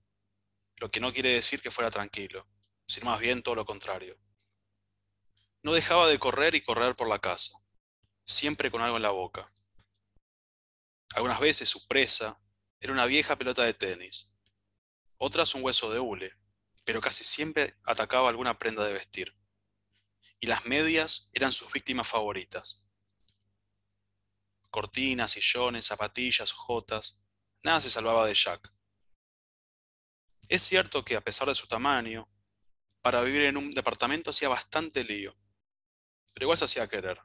lo 0.76 0.90
que 0.90 1.00
no 1.00 1.12
quiere 1.12 1.34
decir 1.34 1.60
que 1.60 1.70
fuera 1.70 1.90
tranquilo, 1.90 2.48
sino 2.86 3.06
más 3.10 3.20
bien 3.20 3.42
todo 3.42 3.54
lo 3.54 3.66
contrario. 3.66 4.18
No 5.62 5.72
dejaba 5.72 6.08
de 6.08 6.18
correr 6.18 6.54
y 6.54 6.62
correr 6.62 6.96
por 6.96 7.08
la 7.08 7.20
casa, 7.20 7.58
siempre 8.24 8.70
con 8.70 8.80
algo 8.80 8.96
en 8.96 9.02
la 9.02 9.10
boca. 9.10 9.48
Algunas 11.14 11.40
veces 11.40 11.68
su 11.68 11.86
presa 11.86 12.40
era 12.80 12.92
una 12.92 13.06
vieja 13.06 13.36
pelota 13.36 13.62
de 13.62 13.74
tenis, 13.74 14.34
otras 15.16 15.54
un 15.54 15.64
hueso 15.64 15.92
de 15.92 15.98
hule, 15.98 16.32
pero 16.84 17.00
casi 17.00 17.24
siempre 17.24 17.76
atacaba 17.84 18.28
alguna 18.28 18.58
prenda 18.58 18.84
de 18.84 18.92
vestir. 18.92 19.36
Y 20.40 20.46
las 20.46 20.66
medias 20.66 21.30
eran 21.32 21.52
sus 21.52 21.72
víctimas 21.72 22.08
favoritas. 22.08 22.88
Cortinas, 24.70 25.32
sillones, 25.32 25.86
zapatillas, 25.86 26.52
jotas, 26.52 27.24
nada 27.62 27.80
se 27.80 27.90
salvaba 27.90 28.26
de 28.26 28.34
Jack. 28.34 28.72
Es 30.48 30.62
cierto 30.62 31.04
que 31.04 31.16
a 31.16 31.20
pesar 31.20 31.48
de 31.48 31.54
su 31.54 31.66
tamaño, 31.66 32.28
para 33.02 33.22
vivir 33.22 33.42
en 33.42 33.56
un 33.56 33.70
departamento 33.70 34.30
hacía 34.30 34.48
bastante 34.48 35.04
lío, 35.04 35.36
pero 36.32 36.44
igual 36.44 36.58
se 36.58 36.66
hacía 36.66 36.88
querer. 36.88 37.20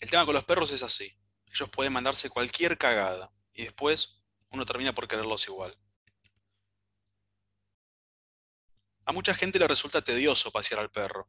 El 0.00 0.10
tema 0.10 0.24
con 0.24 0.34
los 0.34 0.44
perros 0.44 0.70
es 0.70 0.82
así, 0.82 1.18
ellos 1.52 1.70
pueden 1.70 1.92
mandarse 1.92 2.30
cualquier 2.30 2.78
cagada 2.78 3.32
y 3.52 3.64
después 3.64 4.22
uno 4.50 4.64
termina 4.64 4.94
por 4.94 5.08
quererlos 5.08 5.46
igual. 5.48 5.76
A 9.04 9.12
mucha 9.12 9.34
gente 9.34 9.58
le 9.58 9.66
resulta 9.66 10.02
tedioso 10.02 10.50
pasear 10.50 10.80
al 10.80 10.90
perro, 10.90 11.28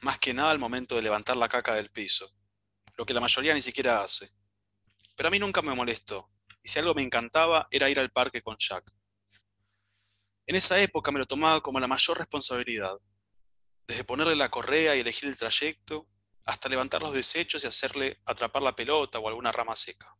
más 0.00 0.18
que 0.18 0.32
nada 0.32 0.50
al 0.50 0.58
momento 0.58 0.96
de 0.96 1.02
levantar 1.02 1.36
la 1.36 1.48
caca 1.48 1.74
del 1.74 1.90
piso, 1.90 2.34
lo 2.96 3.04
que 3.04 3.14
la 3.14 3.20
mayoría 3.20 3.54
ni 3.54 3.62
siquiera 3.62 4.02
hace. 4.02 4.30
Pero 5.14 5.28
a 5.28 5.30
mí 5.30 5.38
nunca 5.38 5.60
me 5.62 5.74
molestó, 5.74 6.30
y 6.62 6.68
si 6.68 6.78
algo 6.78 6.94
me 6.94 7.02
encantaba 7.02 7.68
era 7.70 7.90
ir 7.90 8.00
al 8.00 8.10
parque 8.10 8.42
con 8.42 8.56
Jack. 8.58 8.90
En 10.46 10.56
esa 10.56 10.80
época 10.80 11.12
me 11.12 11.18
lo 11.18 11.26
tomaba 11.26 11.60
como 11.60 11.78
la 11.80 11.86
mayor 11.86 12.18
responsabilidad, 12.18 12.98
desde 13.86 14.04
ponerle 14.04 14.34
la 14.34 14.50
correa 14.50 14.96
y 14.96 15.00
elegir 15.00 15.28
el 15.28 15.36
trayecto, 15.36 16.08
hasta 16.44 16.68
levantar 16.68 17.02
los 17.02 17.12
desechos 17.12 17.64
y 17.64 17.66
hacerle 17.66 18.20
atrapar 18.24 18.62
la 18.62 18.74
pelota 18.74 19.18
o 19.18 19.28
alguna 19.28 19.52
rama 19.52 19.76
seca. 19.76 20.16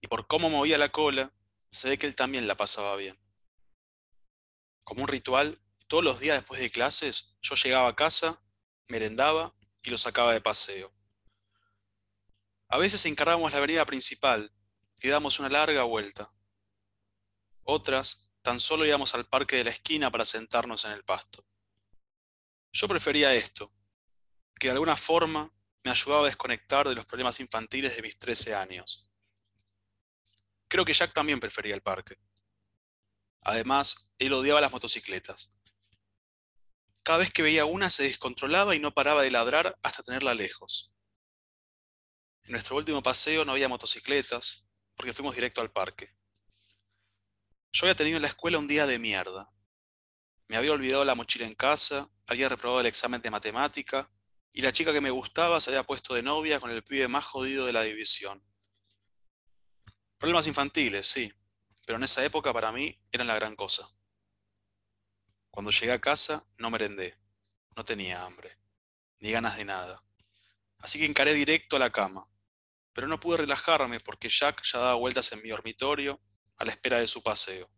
Y 0.00 0.06
por 0.06 0.26
cómo 0.26 0.50
movía 0.50 0.78
la 0.78 0.90
cola, 0.90 1.32
se 1.70 1.88
ve 1.88 1.98
que 1.98 2.06
él 2.06 2.16
también 2.16 2.46
la 2.46 2.56
pasaba 2.56 2.96
bien. 2.96 3.18
Como 4.84 5.02
un 5.02 5.08
ritual, 5.08 5.60
todos 5.86 6.04
los 6.04 6.20
días 6.20 6.36
después 6.36 6.60
de 6.60 6.70
clases, 6.70 7.36
yo 7.42 7.54
llegaba 7.54 7.88
a 7.88 7.96
casa, 7.96 8.42
merendaba 8.88 9.54
y 9.82 9.90
lo 9.90 9.98
sacaba 9.98 10.32
de 10.32 10.40
paseo. 10.40 10.94
A 12.68 12.78
veces 12.78 13.04
encarábamos 13.06 13.52
la 13.52 13.58
avenida 13.58 13.84
principal 13.84 14.52
y 15.00 15.08
dábamos 15.08 15.38
una 15.38 15.48
larga 15.48 15.82
vuelta. 15.84 16.32
Otras, 17.62 18.32
tan 18.42 18.60
solo 18.60 18.84
íbamos 18.84 19.14
al 19.14 19.26
parque 19.26 19.56
de 19.56 19.64
la 19.64 19.70
esquina 19.70 20.10
para 20.10 20.24
sentarnos 20.24 20.84
en 20.84 20.92
el 20.92 21.04
pasto. 21.04 21.46
Yo 22.72 22.88
prefería 22.88 23.34
esto, 23.34 23.72
que 24.58 24.68
de 24.68 24.72
alguna 24.72 24.96
forma 24.96 25.52
me 25.82 25.90
ayudaba 25.90 26.22
a 26.22 26.26
desconectar 26.26 26.88
de 26.88 26.94
los 26.94 27.04
problemas 27.04 27.38
infantiles 27.40 27.96
de 27.96 28.02
mis 28.02 28.18
13 28.18 28.54
años. 28.54 29.10
Creo 30.68 30.84
que 30.84 30.94
Jack 30.94 31.12
también 31.12 31.40
prefería 31.40 31.74
el 31.74 31.82
parque. 31.82 32.16
Además, 33.42 34.08
él 34.18 34.32
odiaba 34.32 34.60
las 34.60 34.72
motocicletas. 34.72 35.52
Cada 37.02 37.18
vez 37.18 37.32
que 37.32 37.42
veía 37.42 37.66
una 37.66 37.90
se 37.90 38.04
descontrolaba 38.04 38.74
y 38.74 38.80
no 38.80 38.94
paraba 38.94 39.22
de 39.22 39.30
ladrar 39.30 39.78
hasta 39.82 40.02
tenerla 40.02 40.32
lejos. 40.32 40.90
En 42.44 42.52
nuestro 42.52 42.76
último 42.76 43.02
paseo 43.02 43.44
no 43.44 43.52
había 43.52 43.68
motocicletas, 43.68 44.64
porque 44.96 45.12
fuimos 45.12 45.34
directo 45.34 45.60
al 45.60 45.70
parque. 45.70 46.14
Yo 47.72 47.86
había 47.86 47.96
tenido 47.96 48.16
en 48.16 48.22
la 48.22 48.28
escuela 48.28 48.58
un 48.58 48.68
día 48.68 48.86
de 48.86 48.98
mierda. 48.98 49.50
Me 50.48 50.56
había 50.56 50.72
olvidado 50.72 51.04
la 51.04 51.14
mochila 51.14 51.46
en 51.46 51.54
casa, 51.54 52.08
había 52.26 52.48
reprobado 52.48 52.80
el 52.80 52.86
examen 52.86 53.20
de 53.20 53.30
matemática, 53.30 54.10
y 54.56 54.62
la 54.62 54.72
chica 54.72 54.92
que 54.92 55.00
me 55.00 55.10
gustaba 55.10 55.60
se 55.60 55.70
había 55.70 55.82
puesto 55.82 56.14
de 56.14 56.22
novia 56.22 56.60
con 56.60 56.70
el 56.70 56.84
pibe 56.84 57.08
más 57.08 57.24
jodido 57.24 57.66
de 57.66 57.72
la 57.72 57.82
división. 57.82 58.40
Problemas 60.16 60.46
infantiles, 60.46 61.08
sí, 61.08 61.34
pero 61.84 61.98
en 61.98 62.04
esa 62.04 62.24
época 62.24 62.52
para 62.52 62.70
mí 62.70 62.96
eran 63.10 63.26
la 63.26 63.34
gran 63.34 63.56
cosa. 63.56 63.88
Cuando 65.50 65.72
llegué 65.72 65.90
a 65.90 66.00
casa 66.00 66.46
no 66.56 66.70
merendé, 66.70 67.18
no 67.74 67.84
tenía 67.84 68.22
hambre, 68.22 68.56
ni 69.18 69.32
ganas 69.32 69.56
de 69.56 69.64
nada. 69.64 70.04
Así 70.78 71.00
que 71.00 71.06
encaré 71.06 71.34
directo 71.34 71.74
a 71.74 71.80
la 71.80 71.90
cama. 71.90 72.28
Pero 72.92 73.08
no 73.08 73.18
pude 73.18 73.38
relajarme 73.38 73.98
porque 73.98 74.28
Jack 74.28 74.62
ya 74.62 74.78
daba 74.78 74.94
vueltas 74.94 75.32
en 75.32 75.42
mi 75.42 75.48
dormitorio 75.48 76.20
a 76.58 76.64
la 76.64 76.70
espera 76.70 77.00
de 77.00 77.08
su 77.08 77.24
paseo. 77.24 77.68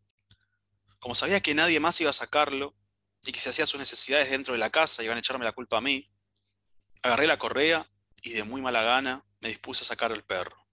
Como 0.98 1.14
sabía 1.14 1.40
que 1.40 1.54
nadie 1.54 1.80
más 1.80 1.98
iba 2.02 2.10
a 2.10 2.12
sacarlo 2.12 2.76
y 3.24 3.32
que 3.32 3.40
si 3.40 3.48
hacía 3.48 3.64
sus 3.64 3.80
necesidades 3.80 4.28
dentro 4.28 4.52
de 4.52 4.58
la 4.58 4.68
casa 4.68 5.02
iban 5.02 5.16
a 5.16 5.20
echarme 5.20 5.46
la 5.46 5.52
culpa 5.52 5.78
a 5.78 5.80
mí, 5.80 6.10
agarré 7.02 7.26
la 7.26 7.38
correa 7.38 7.88
y 8.22 8.30
de 8.30 8.44
muy 8.44 8.62
mala 8.62 8.82
gana 8.82 9.24
me 9.40 9.48
dispuse 9.48 9.84
a 9.84 9.86
sacar 9.86 10.12
el 10.12 10.24
perro. 10.24 10.66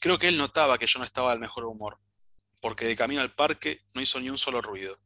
Creo 0.00 0.18
que 0.18 0.28
él 0.28 0.38
notaba 0.38 0.78
que 0.78 0.86
yo 0.86 0.98
no 0.98 1.04
estaba 1.04 1.32
al 1.32 1.40
mejor 1.40 1.64
humor, 1.64 1.98
porque 2.60 2.86
de 2.86 2.96
camino 2.96 3.20
al 3.20 3.34
parque 3.34 3.82
no 3.94 4.00
hizo 4.00 4.20
ni 4.20 4.30
un 4.30 4.38
solo 4.38 4.60
ruido. 4.60 4.98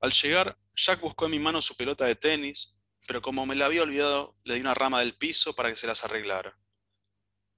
Al 0.00 0.12
llegar, 0.12 0.58
Jack 0.74 1.00
buscó 1.00 1.26
en 1.26 1.32
mi 1.32 1.38
mano 1.38 1.60
su 1.60 1.76
pelota 1.76 2.04
de 2.04 2.14
tenis, 2.14 2.78
pero 3.06 3.20
como 3.20 3.44
me 3.44 3.54
la 3.54 3.66
había 3.66 3.82
olvidado, 3.82 4.36
le 4.44 4.54
di 4.54 4.60
una 4.60 4.74
rama 4.74 5.00
del 5.00 5.16
piso 5.16 5.54
para 5.54 5.68
que 5.68 5.76
se 5.76 5.86
las 5.86 6.04
arreglara. 6.04 6.58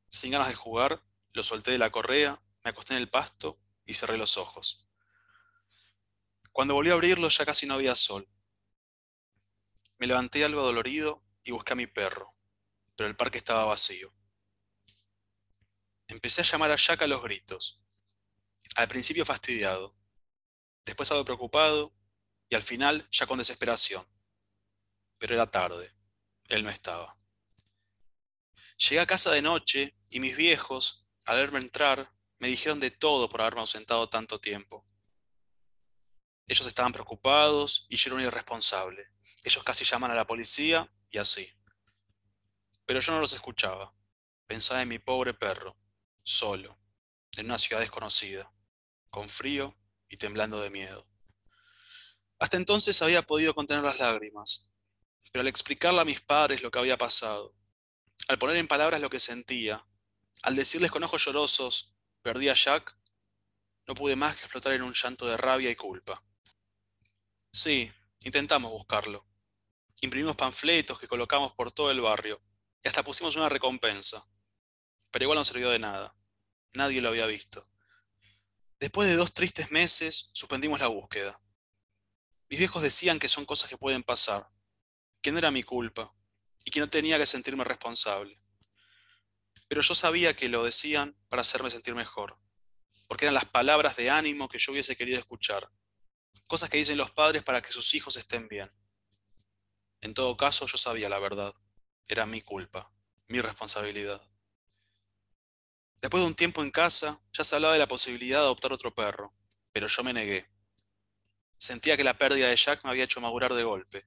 Sin 0.08 0.32
ganas 0.32 0.48
de 0.48 0.54
jugar, 0.54 1.02
lo 1.32 1.42
solté 1.42 1.70
de 1.72 1.78
la 1.78 1.90
correa, 1.90 2.40
me 2.64 2.70
acosté 2.70 2.94
en 2.94 3.00
el 3.00 3.08
pasto 3.08 3.58
y 3.86 3.94
cerré 3.94 4.16
los 4.16 4.36
ojos. 4.36 4.86
Cuando 6.52 6.74
volví 6.74 6.90
a 6.90 6.94
abrirlo 6.94 7.28
ya 7.28 7.46
casi 7.46 7.66
no 7.66 7.74
había 7.74 7.94
sol. 7.94 8.28
Me 10.02 10.08
levanté 10.08 10.44
algo 10.44 10.64
dolorido 10.64 11.22
y 11.44 11.52
busqué 11.52 11.74
a 11.74 11.76
mi 11.76 11.86
perro, 11.86 12.34
pero 12.96 13.08
el 13.08 13.14
parque 13.14 13.38
estaba 13.38 13.66
vacío. 13.66 14.12
Empecé 16.08 16.40
a 16.40 16.44
llamar 16.44 16.72
a 16.72 16.76
Jack 16.76 17.02
a 17.02 17.06
los 17.06 17.22
gritos. 17.22 17.80
Al 18.74 18.88
principio 18.88 19.24
fastidiado, 19.24 19.96
después 20.84 21.08
algo 21.12 21.24
preocupado 21.24 21.94
y 22.48 22.56
al 22.56 22.64
final 22.64 23.06
ya 23.12 23.28
con 23.28 23.38
desesperación. 23.38 24.04
Pero 25.18 25.36
era 25.36 25.48
tarde, 25.48 25.94
él 26.48 26.64
no 26.64 26.70
estaba. 26.70 27.16
Llegué 28.78 28.98
a 28.98 29.06
casa 29.06 29.30
de 29.30 29.42
noche 29.42 29.96
y 30.08 30.18
mis 30.18 30.36
viejos, 30.36 31.06
al 31.26 31.36
verme 31.36 31.60
entrar, 31.60 32.12
me 32.40 32.48
dijeron 32.48 32.80
de 32.80 32.90
todo 32.90 33.28
por 33.28 33.40
haberme 33.40 33.60
ausentado 33.60 34.08
tanto 34.08 34.40
tiempo. 34.40 34.84
Ellos 36.48 36.66
estaban 36.66 36.92
preocupados 36.92 37.86
y 37.88 37.94
yo 37.94 38.08
era 38.08 38.16
un 38.16 38.22
irresponsable. 38.22 39.12
Ellos 39.44 39.64
casi 39.64 39.84
llaman 39.84 40.10
a 40.10 40.14
la 40.14 40.26
policía 40.26 40.90
y 41.10 41.18
así. 41.18 41.52
Pero 42.86 43.00
yo 43.00 43.12
no 43.12 43.20
los 43.20 43.32
escuchaba. 43.32 43.94
Pensaba 44.46 44.82
en 44.82 44.88
mi 44.88 44.98
pobre 44.98 45.34
perro, 45.34 45.76
solo, 46.22 46.78
en 47.36 47.46
una 47.46 47.58
ciudad 47.58 47.80
desconocida, 47.80 48.52
con 49.10 49.28
frío 49.28 49.76
y 50.08 50.16
temblando 50.16 50.60
de 50.60 50.70
miedo. 50.70 51.08
Hasta 52.38 52.56
entonces 52.56 53.00
había 53.02 53.22
podido 53.22 53.54
contener 53.54 53.84
las 53.84 53.98
lágrimas, 53.98 54.72
pero 55.30 55.40
al 55.40 55.48
explicarle 55.48 56.00
a 56.00 56.04
mis 56.04 56.20
padres 56.20 56.62
lo 56.62 56.70
que 56.70 56.78
había 56.78 56.98
pasado, 56.98 57.54
al 58.28 58.38
poner 58.38 58.56
en 58.56 58.68
palabras 58.68 59.00
lo 59.00 59.10
que 59.10 59.20
sentía, 59.20 59.86
al 60.42 60.56
decirles 60.56 60.90
con 60.90 61.04
ojos 61.04 61.24
llorosos, 61.24 61.94
perdí 62.20 62.48
a 62.48 62.54
Jack, 62.54 62.96
no 63.86 63.94
pude 63.94 64.16
más 64.16 64.36
que 64.36 64.42
explotar 64.42 64.72
en 64.72 64.82
un 64.82 64.92
llanto 64.92 65.26
de 65.26 65.36
rabia 65.36 65.70
y 65.70 65.76
culpa. 65.76 66.22
Sí, 67.52 67.92
intentamos 68.24 68.70
buscarlo. 68.70 69.26
Imprimimos 70.04 70.34
panfletos 70.34 70.98
que 70.98 71.06
colocamos 71.06 71.54
por 71.54 71.70
todo 71.70 71.92
el 71.92 72.00
barrio 72.00 72.42
y 72.82 72.88
hasta 72.88 73.04
pusimos 73.04 73.36
una 73.36 73.48
recompensa. 73.48 74.28
Pero 75.12 75.24
igual 75.24 75.38
no 75.38 75.44
sirvió 75.44 75.70
de 75.70 75.78
nada. 75.78 76.16
Nadie 76.74 77.00
lo 77.00 77.08
había 77.08 77.26
visto. 77.26 77.70
Después 78.80 79.08
de 79.08 79.14
dos 79.14 79.32
tristes 79.32 79.70
meses, 79.70 80.30
suspendimos 80.32 80.80
la 80.80 80.88
búsqueda. 80.88 81.40
Mis 82.48 82.58
viejos 82.58 82.82
decían 82.82 83.20
que 83.20 83.28
son 83.28 83.46
cosas 83.46 83.70
que 83.70 83.78
pueden 83.78 84.02
pasar, 84.02 84.50
que 85.20 85.30
no 85.30 85.38
era 85.38 85.52
mi 85.52 85.62
culpa 85.62 86.12
y 86.64 86.72
que 86.72 86.80
no 86.80 86.90
tenía 86.90 87.16
que 87.16 87.24
sentirme 87.24 87.62
responsable. 87.62 88.36
Pero 89.68 89.82
yo 89.82 89.94
sabía 89.94 90.34
que 90.34 90.48
lo 90.48 90.64
decían 90.64 91.16
para 91.28 91.42
hacerme 91.42 91.70
sentir 91.70 91.94
mejor, 91.94 92.40
porque 93.06 93.26
eran 93.26 93.34
las 93.34 93.44
palabras 93.44 93.94
de 93.94 94.10
ánimo 94.10 94.48
que 94.48 94.58
yo 94.58 94.72
hubiese 94.72 94.96
querido 94.96 95.20
escuchar, 95.20 95.70
cosas 96.48 96.68
que 96.68 96.78
dicen 96.78 96.98
los 96.98 97.12
padres 97.12 97.44
para 97.44 97.62
que 97.62 97.70
sus 97.70 97.94
hijos 97.94 98.16
estén 98.16 98.48
bien. 98.48 98.68
En 100.02 100.14
todo 100.14 100.36
caso, 100.36 100.66
yo 100.66 100.76
sabía 100.78 101.08
la 101.08 101.20
verdad, 101.20 101.54
era 102.08 102.26
mi 102.26 102.42
culpa, 102.42 102.90
mi 103.28 103.40
responsabilidad. 103.40 104.20
Después 106.00 106.24
de 106.24 106.26
un 106.26 106.34
tiempo 106.34 106.60
en 106.60 106.72
casa, 106.72 107.20
ya 107.32 107.44
se 107.44 107.54
hablaba 107.54 107.74
de 107.74 107.78
la 107.78 107.86
posibilidad 107.86 108.40
de 108.40 108.46
adoptar 108.46 108.72
otro 108.72 108.92
perro, 108.92 109.32
pero 109.72 109.86
yo 109.86 110.02
me 110.02 110.12
negué. 110.12 110.50
Sentía 111.56 111.96
que 111.96 112.02
la 112.02 112.18
pérdida 112.18 112.48
de 112.48 112.56
Jack 112.56 112.82
me 112.82 112.90
había 112.90 113.04
hecho 113.04 113.20
madurar 113.20 113.54
de 113.54 113.62
golpe. 113.62 114.04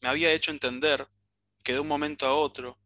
Me 0.00 0.08
había 0.08 0.32
hecho 0.32 0.50
entender 0.50 1.08
que 1.62 1.74
de 1.74 1.78
un 1.78 1.86
momento 1.86 2.26
a 2.26 2.34
otro 2.34 2.80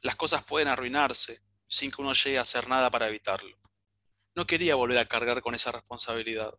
las 0.00 0.16
cosas 0.16 0.42
pueden 0.42 0.66
arruinarse 0.66 1.44
sin 1.68 1.92
que 1.92 2.02
uno 2.02 2.12
llegue 2.12 2.38
a 2.38 2.42
hacer 2.42 2.68
nada 2.68 2.90
para 2.90 3.06
evitarlo. 3.06 3.56
No 4.34 4.48
quería 4.48 4.74
volver 4.74 4.98
a 4.98 5.06
cargar 5.06 5.42
con 5.42 5.54
esa 5.54 5.70
responsabilidad. 5.70 6.58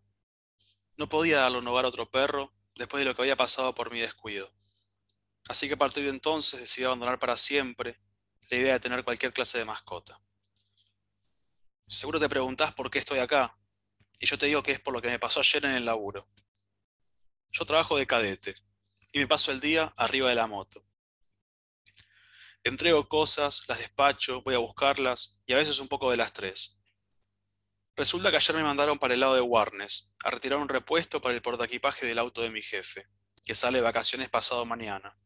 No 0.96 1.10
podía 1.10 1.42
darle 1.42 1.58
un 1.58 1.68
hogar 1.68 1.84
a 1.84 1.90
otro 1.90 2.10
perro 2.10 2.54
después 2.76 3.02
de 3.04 3.10
lo 3.10 3.16
que 3.16 3.24
había 3.24 3.36
pasado 3.36 3.76
por 3.76 3.92
mi 3.92 4.00
descuido. 4.00 4.54
Así 5.50 5.68
que 5.68 5.74
a 5.74 5.78
partir 5.78 6.04
de 6.04 6.12
entonces 6.12 6.60
decidí 6.60 6.86
abandonar 6.86 7.18
para 7.18 7.36
siempre 7.36 8.00
la 8.50 8.58
idea 8.58 8.74
de 8.74 8.80
tener 8.80 9.04
cualquier 9.04 9.34
clase 9.34 9.58
de 9.58 9.66
mascota. 9.66 10.22
Seguro 11.88 12.20
te 12.20 12.30
preguntás 12.30 12.72
por 12.72 12.92
qué 12.92 13.00
estoy 13.00 13.18
acá, 13.18 13.58
y 14.20 14.28
yo 14.28 14.38
te 14.38 14.46
digo 14.46 14.62
que 14.62 14.74
es 14.74 14.80
por 14.80 14.94
lo 14.94 15.02
que 15.02 15.08
me 15.08 15.18
pasó 15.18 15.40
ayer 15.40 15.66
en 15.66 15.72
el 15.72 15.86
laburo. 15.86 16.30
Yo 17.52 17.66
trabajo 17.66 17.98
de 17.98 18.06
cadete 18.06 18.54
y 19.12 19.18
me 19.18 19.28
paso 19.28 19.52
el 19.52 19.60
día 19.60 19.92
arriba 19.98 20.30
de 20.30 20.36
la 20.36 20.46
moto. 20.46 20.86
Entrego 22.64 23.10
cosas, 23.10 23.64
las 23.68 23.80
despacho, 23.80 24.44
voy 24.44 24.54
a 24.54 24.60
buscarlas 24.60 25.42
y 25.48 25.54
a 25.54 25.58
veces 25.58 25.80
un 25.80 25.88
poco 25.88 26.12
de 26.12 26.18
las 26.18 26.32
tres. 26.32 26.80
Resulta 27.96 28.30
que 28.30 28.38
ayer 28.38 28.56
me 28.56 28.62
mandaron 28.62 29.00
para 29.00 29.16
el 29.16 29.20
lado 29.20 29.34
de 29.34 29.42
Warnes 29.42 30.14
a 30.24 30.30
retirar 30.30 30.60
un 30.60 30.70
repuesto 30.70 31.24
para 31.24 31.34
el 31.34 31.42
portaequipaje 31.42 32.06
del 32.06 32.20
auto 32.20 32.44
de 32.44 32.52
mi 32.52 32.62
jefe, 32.62 33.08
que 33.44 33.56
sale 33.56 33.80
de 33.80 33.84
vacaciones 33.84 34.30
pasado 34.30 34.64
mañana. 34.64 35.18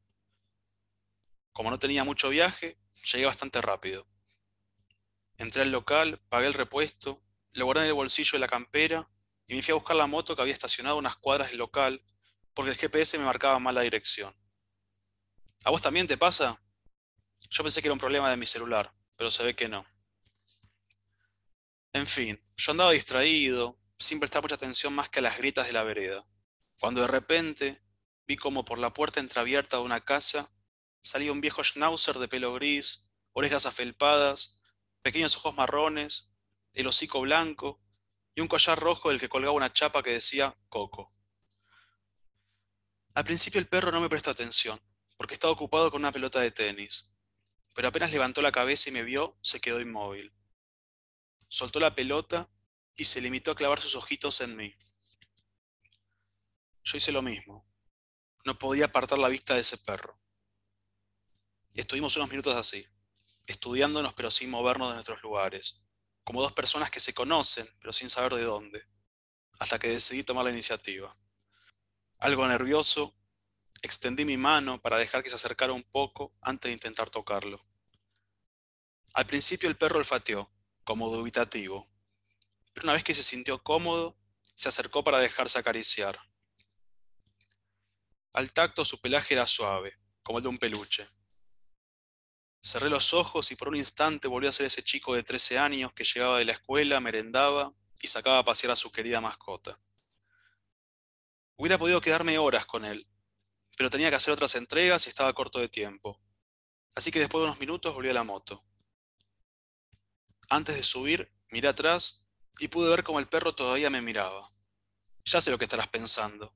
Como 1.54 1.70
no 1.70 1.80
tenía 1.80 2.04
mucho 2.04 2.30
viaje, 2.30 2.78
llegué 3.12 3.26
bastante 3.26 3.62
rápido. 3.62 4.08
Entré 5.38 5.62
al 5.62 5.72
local, 5.72 6.20
pagué 6.30 6.48
el 6.48 6.54
repuesto, 6.54 7.24
lo 7.54 7.66
guardé 7.66 7.84
en 7.84 7.89
el 7.89 7.94
bolsillo 7.94 8.34
de 8.34 8.39
la 8.39 8.48
campera 8.48 9.10
y 9.48 9.56
me 9.56 9.62
fui 9.62 9.72
a 9.72 9.76
buscar 9.76 9.96
la 9.96 10.08
moto 10.08 10.36
que 10.36 10.42
había 10.42 10.54
estacionado 10.54 10.98
unas 10.98 11.16
cuadras 11.16 11.50
del 11.50 11.60
local 11.60 12.04
porque 12.54 12.72
el 12.72 12.78
GPS 12.78 13.18
me 13.18 13.26
marcaba 13.26 13.60
mal 13.60 13.76
la 13.76 13.82
dirección. 13.82 14.36
¿A 15.66 15.70
vos 15.70 15.82
también 15.82 16.08
te 16.08 16.18
pasa? 16.18 16.62
Yo 17.50 17.63
pensé 17.63 17.82
que 17.82 17.88
era 17.88 17.94
un 17.94 18.00
problema 18.00 18.30
de 18.30 18.38
mi 18.38 18.46
celular, 18.46 18.94
pero 19.16 19.32
se 19.32 19.44
ve 19.44 19.56
que 19.56 19.70
no. 19.70 19.86
En 21.94 22.08
fin, 22.08 22.42
yo 22.58 22.72
andaba 22.72 22.92
distraído, 22.92 23.80
sin 23.98 24.20
prestar 24.20 24.42
mucha 24.42 24.56
atención 24.56 24.94
más 24.94 25.10
que 25.10 25.20
a 25.20 25.22
las 25.22 25.38
gritas 25.38 25.68
de 25.68 25.74
la 25.74 25.84
vereda, 25.84 26.26
cuando 26.80 27.02
de 27.02 27.08
repente 27.08 27.82
vi 28.28 28.36
como 28.36 28.66
por 28.66 28.80
la 28.80 28.94
puerta 28.94 29.20
entreabierta 29.20 29.78
de 29.78 29.84
una 29.84 30.02
casa 30.02 30.52
salía 31.04 31.32
un 31.32 31.42
viejo 31.42 31.63
schnauzer 31.63 32.18
de 32.18 32.28
pelo 32.28 32.54
gris, 32.54 33.08
orejas 33.34 33.66
afelpadas, 33.66 34.60
pequeños 35.02 35.36
ojos 35.38 35.54
marrones, 35.54 36.34
el 36.74 36.88
hocico 36.88 37.22
blanco 37.22 37.80
y 38.34 38.42
un 38.42 38.48
collar 38.48 38.80
rojo 38.80 39.10
del 39.10 39.20
que 39.20 39.30
colgaba 39.30 39.56
una 39.56 39.72
chapa 39.72 40.02
que 40.02 40.12
decía 40.12 40.58
Coco. 40.70 41.12
Al 43.13 43.26
principio 43.26 43.60
el 43.60 43.68
perro 43.68 43.92
no 43.92 44.02
me 44.02 44.10
prestó 44.10 44.32
atención, 44.32 44.82
porque 45.18 45.36
estaba 45.36 45.54
ocupado 45.54 45.92
con 45.92 46.02
una 46.02 46.12
pelota 46.12 46.39
de 46.39 46.52
tenis, 46.52 47.12
pero 47.74 47.89
apenas 47.89 48.12
levantó 48.12 48.42
la 48.42 48.52
cabeza 48.52 48.89
y 48.89 48.94
me 48.94 49.04
vio, 49.04 49.38
se 49.42 49.60
quedó 49.60 49.82
inmóvil. 49.82 50.34
Soltó 51.48 51.80
la 51.80 51.94
pelota 51.94 52.50
y 52.96 53.06
se 53.06 53.22
limitó 53.22 53.52
a 53.52 53.56
clavar 53.56 53.82
sus 53.82 53.96
ojitos 53.96 54.42
en 54.42 54.56
mí. 54.56 54.74
Yo 56.84 56.98
hice 56.98 57.12
lo 57.12 57.22
mismo. 57.22 57.68
No 58.46 58.58
podía 58.58 58.86
apartar 58.86 59.20
la 59.20 59.30
vista 59.30 59.54
de 59.54 59.62
ese 59.62 59.78
perro. 59.78 60.22
Estuvimos 61.73 62.15
unos 62.17 62.29
minutos 62.29 62.55
así, 62.55 62.88
estudiándonos 63.47 64.13
pero 64.13 64.29
sin 64.29 64.49
movernos 64.51 64.89
de 64.89 64.93
nuestros 64.93 65.23
lugares, 65.23 65.83
como 66.23 66.41
dos 66.41 66.53
personas 66.53 66.91
que 66.91 66.99
se 66.99 67.15
conocen 67.15 67.67
pero 67.79 67.91
sin 67.91 68.12
saber 68.12 68.36
de 68.36 68.43
dónde, 68.43 68.86
hasta 69.59 69.79
que 69.79 69.89
decidí 69.89 70.23
tomar 70.23 70.45
la 70.45 70.51
iniciativa. 70.51 71.17
Algo 72.19 72.47
nervioso, 72.47 73.15
extendí 73.81 74.23
mi 74.23 74.38
mano 74.38 74.81
para 74.81 74.97
dejar 74.97 75.23
que 75.23 75.29
se 75.29 75.36
acercara 75.36 75.73
un 75.73 75.83
poco 75.83 76.33
antes 76.41 76.69
de 76.69 76.73
intentar 76.73 77.09
tocarlo. 77.09 77.65
Al 79.15 79.25
principio 79.25 79.67
el 79.67 79.75
perro 79.75 79.97
olfateó, 79.97 80.51
como 80.83 81.09
dubitativo, 81.09 81.89
pero 82.73 82.86
una 82.86 82.93
vez 82.93 83.03
que 83.03 83.15
se 83.15 83.23
sintió 83.23 83.63
cómodo, 83.63 84.15
se 84.53 84.69
acercó 84.69 85.03
para 85.03 85.19
dejarse 85.19 85.57
acariciar. 85.57 86.19
Al 88.31 88.53
tacto 88.53 88.86
su 88.86 89.01
pelaje 89.01 89.33
era 89.33 89.47
suave, 89.47 89.97
como 90.21 90.38
el 90.38 90.43
de 90.43 90.49
un 90.49 90.57
peluche. 90.59 91.07
Cerré 92.65 92.89
los 92.89 93.13
ojos 93.13 93.52
y 93.52 93.58
por 93.58 93.67
un 93.67 93.76
instante 93.76 94.30
volví 94.30 94.47
a 94.47 94.52
ser 94.54 94.67
ese 94.67 94.82
chico 94.82 95.13
de 95.13 95.23
13 95.23 95.60
años 95.60 95.91
que 95.93 96.06
llegaba 96.06 96.38
de 96.38 96.45
la 96.45 96.54
escuela, 96.54 97.02
merendaba 97.02 97.73
y 98.02 98.08
sacaba 98.08 98.39
a 98.39 98.45
pasear 98.45 98.71
a 98.71 98.78
su 98.78 98.89
querida 98.89 99.19
mascota. 99.19 99.78
Hubiera 101.58 101.78
podido 101.78 101.99
quedarme 101.99 102.38
horas 102.38 102.65
con 102.65 102.86
él, 102.86 103.06
pero 103.76 103.89
tenía 103.89 104.10
que 104.10 104.15
hacer 104.15 104.34
otras 104.34 104.56
entregas 104.56 105.06
y 105.06 105.10
estaba 105.10 105.34
corto 105.34 105.60
de 105.60 105.67
tiempo. 105.67 106.21
Así 106.95 107.12
que 107.12 107.19
después 107.19 107.41
de 107.41 107.47
unos 107.47 107.60
minutos 107.60 107.93
volví 107.93 108.10
a 108.10 108.13
la 108.13 108.23
moto. 108.23 108.63
Antes 110.49 110.78
de 110.78 110.84
subir, 110.84 111.34
miré 111.49 111.67
atrás 111.67 112.26
y 112.60 112.69
pude 112.69 112.89
ver 112.89 113.04
cómo 113.04 113.19
el 113.19 113.28
perro 113.28 113.54
todavía 113.54 113.89
me 113.89 114.02
miraba. 114.02 114.49
Ya 115.26 115.41
sé 115.41 115.52
lo 115.52 115.58
que 115.58 115.65
estarás 115.65 115.89
pensando, 115.89 116.56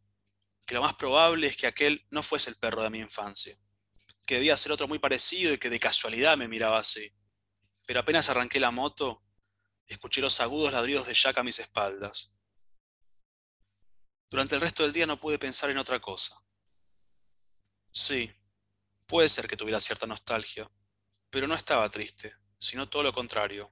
que 0.65 0.75
lo 0.75 0.81
más 0.81 0.93
probable 0.93 1.47
es 1.47 1.57
que 1.57 1.67
aquel 1.67 2.05
no 2.11 2.23
fuese 2.23 2.49
el 2.49 2.55
perro 2.55 2.83
de 2.83 2.89
mi 2.91 2.99
infancia, 2.99 3.59
que 4.27 4.35
debía 4.35 4.57
ser 4.57 4.73
otro 4.73 4.87
muy 4.87 4.99
parecido 4.99 5.53
y 5.53 5.57
que 5.57 5.69
de 5.69 5.79
casualidad 5.79 6.37
me 6.37 6.49
miraba 6.49 6.77
así. 6.77 7.11
Pero 7.85 8.01
apenas 8.01 8.29
arranqué 8.29 8.59
la 8.59 8.71
moto, 8.71 9.23
escuché 9.87 10.19
los 10.19 10.41
agudos 10.41 10.73
ladridos 10.73 11.07
de 11.07 11.13
Jack 11.13 11.37
a 11.37 11.43
mis 11.43 11.59
espaldas. 11.59 12.35
Durante 14.29 14.55
el 14.55 14.61
resto 14.61 14.83
del 14.83 14.91
día 14.91 15.07
no 15.07 15.17
pude 15.17 15.39
pensar 15.39 15.69
en 15.69 15.77
otra 15.77 16.01
cosa. 16.01 16.35
Sí, 17.89 18.29
puede 19.05 19.29
ser 19.29 19.47
que 19.47 19.55
tuviera 19.55 19.79
cierta 19.79 20.05
nostalgia, 20.05 20.69
pero 21.29 21.47
no 21.47 21.55
estaba 21.55 21.89
triste, 21.89 22.35
sino 22.59 22.89
todo 22.89 23.03
lo 23.03 23.13
contrario. 23.13 23.71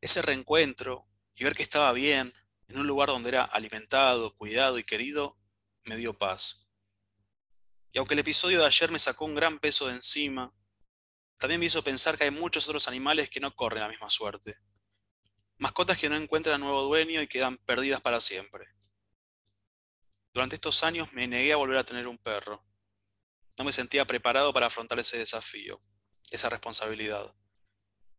Ese 0.00 0.22
reencuentro 0.22 1.08
y 1.34 1.42
ver 1.42 1.54
que 1.54 1.64
estaba 1.64 1.92
bien, 1.92 2.32
en 2.68 2.78
un 2.78 2.86
lugar 2.86 3.08
donde 3.08 3.30
era 3.30 3.42
alimentado, 3.42 4.36
cuidado 4.36 4.78
y 4.78 4.84
querido, 4.84 5.36
me 5.82 5.96
dio 5.96 6.16
paz. 6.16 6.69
Y 7.92 7.98
aunque 7.98 8.14
el 8.14 8.20
episodio 8.20 8.60
de 8.60 8.66
ayer 8.66 8.90
me 8.90 8.98
sacó 8.98 9.24
un 9.24 9.34
gran 9.34 9.58
peso 9.58 9.86
de 9.86 9.94
encima, 9.94 10.52
también 11.38 11.60
me 11.60 11.66
hizo 11.66 11.82
pensar 11.82 12.16
que 12.16 12.24
hay 12.24 12.30
muchos 12.30 12.68
otros 12.68 12.86
animales 12.88 13.30
que 13.30 13.40
no 13.40 13.54
corren 13.54 13.82
la 13.82 13.88
misma 13.88 14.10
suerte 14.10 14.58
mascotas 15.60 15.98
que 15.98 16.08
no 16.08 16.16
encuentran 16.16 16.58
nuevo 16.58 16.82
dueño 16.82 17.20
y 17.20 17.28
quedan 17.28 17.58
perdidas 17.58 18.00
para 18.00 18.18
siempre. 18.18 18.66
Durante 20.32 20.54
estos 20.54 20.82
años 20.82 21.12
me 21.12 21.28
negué 21.28 21.52
a 21.52 21.56
volver 21.56 21.76
a 21.76 21.84
tener 21.84 22.08
un 22.08 22.16
perro. 22.16 22.64
No 23.58 23.64
me 23.64 23.72
sentía 23.72 24.06
preparado 24.06 24.54
para 24.54 24.68
afrontar 24.68 24.98
ese 24.98 25.18
desafío, 25.18 25.82
esa 26.30 26.48
responsabilidad. 26.48 27.34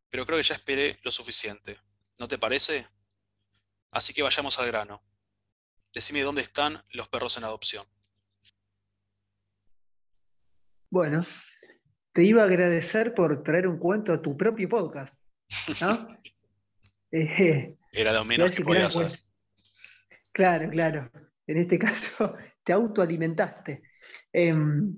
Pero 0.09 0.25
creo 0.27 0.37
que 0.37 0.43
ya 0.43 0.53
esperé 0.53 0.99
lo 1.03 1.09
suficiente. 1.09 1.81
¿No 2.19 2.27
te 2.27 2.37
parece? 2.37 2.87
Así 3.89 4.13
que 4.13 4.21
vayamos 4.21 4.59
al 4.59 4.67
grano. 4.67 5.03
Decime 5.93 6.21
dónde 6.21 6.43
están 6.43 6.85
los 6.89 7.07
perros 7.07 7.37
en 7.37 7.43
adopción. 7.43 7.87
Bueno, 10.91 11.25
te 12.11 12.21
iba 12.21 12.41
a 12.41 12.45
agradecer 12.45 13.13
por 13.13 13.43
traer 13.43 13.65
un 13.65 13.79
cuento 13.79 14.11
a 14.11 14.21
tu 14.21 14.35
propio 14.35 14.69
podcast. 14.69 15.17
¿no? 15.81 16.07
Eh, 17.13 17.75
Era 17.91 18.13
lo 18.13 18.23
menos 18.23 18.55
que 18.55 18.63
podía 18.63 18.87
hacer. 18.87 19.19
Claro, 20.31 20.69
claro. 20.69 21.11
En 21.45 21.57
este 21.57 21.77
caso, 21.79 22.37
te 22.63 22.71
autoalimentaste. 22.71 23.81
Em, 24.31 24.95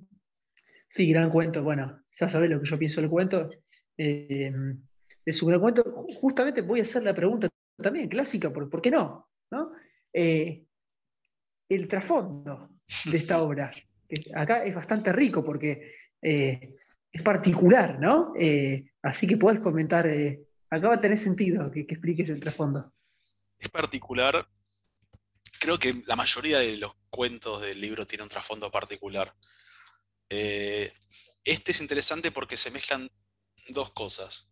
sí, 0.90 1.10
gran 1.12 1.32
cuento. 1.32 1.64
Bueno, 1.64 2.04
ya 2.12 2.30
sabes 2.30 2.52
lo 2.52 2.62
que 2.62 2.70
yo 2.70 2.78
pienso 2.78 3.02
del 3.02 3.10
cuento. 3.10 3.50
Em, 3.98 4.80
de 5.26 5.34
su 5.34 5.48
gran 5.48 5.60
cuento, 5.60 6.06
justamente 6.22 6.62
voy 6.62 6.82
a 6.82 6.84
hacer 6.84 7.02
la 7.02 7.16
pregunta 7.16 7.50
también 7.78 8.10
clásica, 8.10 8.54
¿por, 8.54 8.80
qué 8.80 8.92
no? 8.92 9.28
Eh, 10.14 10.66
el 11.68 11.88
trasfondo 11.88 12.78
de 13.06 13.18
esta 13.18 13.42
obra. 13.42 13.72
Acá 14.34 14.64
es 14.64 14.76
bastante 14.76 15.12
rico 15.12 15.44
porque 15.44 15.94
eh, 16.22 16.76
es 17.12 17.22
particular, 17.22 18.00
¿no? 18.00 18.34
así 19.02 19.28
que 19.28 19.38
puedes 19.38 19.60
comentar 19.60 20.08
acaba 20.76 20.96
de 20.96 21.02
tener 21.02 21.20
sentido 21.20 21.72
que, 21.72 21.82
expliques 21.82 22.28
el 22.30 22.40
trasfondo. 22.40 22.92
Es 23.60 23.70
particular. 23.70 24.48
Creo 25.60 25.78
que 25.78 26.02
la 26.08 26.16
mayoría 26.16 26.60
de 26.60 26.78
los 26.78 26.94
cuentos 27.10 27.62
del 27.62 27.80
libro 27.80 28.08
tiene 28.08 28.24
un 28.24 28.30
trasfondo 28.30 28.72
particular. 28.72 29.34
Eh, 30.30 30.92
este 31.44 31.72
es 31.72 31.82
interesante 31.82 32.32
porque 32.32 32.58
se 32.58 32.72
mezclan 32.72 33.10
dos 33.70 33.92
cosas. 33.92 34.50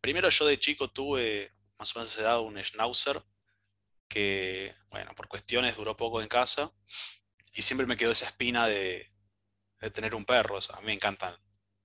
Primero, 0.00 0.30
yo 0.30 0.46
de 0.46 0.58
chico 0.58 0.88
tuve 0.88 1.52
más 1.78 1.94
o 1.94 1.98
menos 1.98 2.18
edad 2.18 2.40
un 2.40 2.58
schnauzer 2.62 3.22
que, 4.08 4.74
bueno, 4.90 5.14
por 5.14 5.28
cuestiones 5.28 5.76
duró 5.76 5.96
poco 5.96 6.22
en 6.22 6.28
casa 6.28 6.72
y 7.52 7.62
siempre 7.62 7.86
me 7.86 7.96
quedó 7.96 8.12
esa 8.12 8.26
espina 8.26 8.66
de, 8.66 9.10
tener 9.92 10.14
un 10.14 10.24
perro. 10.24 10.58
a 10.58 10.80
mí 10.80 10.86
me 10.86 10.92
encantan. 10.92 11.36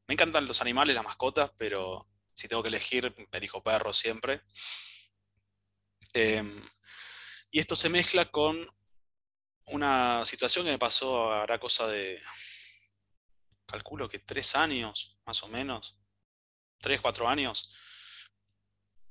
Me 0.08 0.14
encantan 0.14 0.46
los 0.46 0.62
animales, 0.62 0.96
las 0.96 1.04
mascotas, 1.04 1.52
pero 1.58 2.08
si 2.34 2.48
tengo 2.48 2.62
que 2.62 2.70
elegir, 2.70 3.16
elijo 3.32 3.64
perro 3.64 3.94
siempre. 3.94 4.44
Em, 6.14 6.62
y 7.52 7.60
esto 7.60 7.76
se 7.76 7.90
mezcla 7.90 8.26
con 8.32 8.56
una 9.68 10.26
situación 10.26 10.66
que 10.66 10.72
me 10.72 10.80
pasó 10.80 11.32
hará 11.32 11.60
cosa 11.60 11.88
de, 11.88 12.22
calculo 13.66 14.08
que 14.08 14.20
tres 14.20 14.56
años, 14.56 15.18
más 15.26 15.44
o 15.44 15.48
menos, 15.48 15.98
tres, 16.80 17.02
cuatro 17.02 17.28
años. 17.28 17.76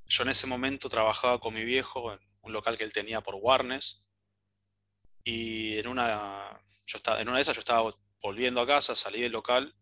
Yo 0.05 0.23
en 0.23 0.29
ese 0.29 0.47
momento 0.47 0.89
trabajaba 0.89 1.39
con 1.39 1.53
mi 1.53 1.63
viejo 1.65 2.13
en 2.13 2.19
un 2.41 2.53
local 2.53 2.77
que 2.77 2.83
él 2.83 2.93
tenía 2.93 3.21
por 3.21 3.35
Warnes. 3.35 4.04
Y 5.25 5.77
en 5.79 5.87
una, 5.87 6.57
yo 6.85 6.97
estaba, 6.97 7.19
en 7.19 7.27
una 7.27 7.37
de 7.37 7.41
esas 7.41 7.55
yo 7.57 7.59
estaba 7.59 7.91
volviendo 8.21 8.61
a 8.61 8.67
casa, 8.67 8.95
salí 8.95 9.21
del 9.21 9.33
local 9.33 9.75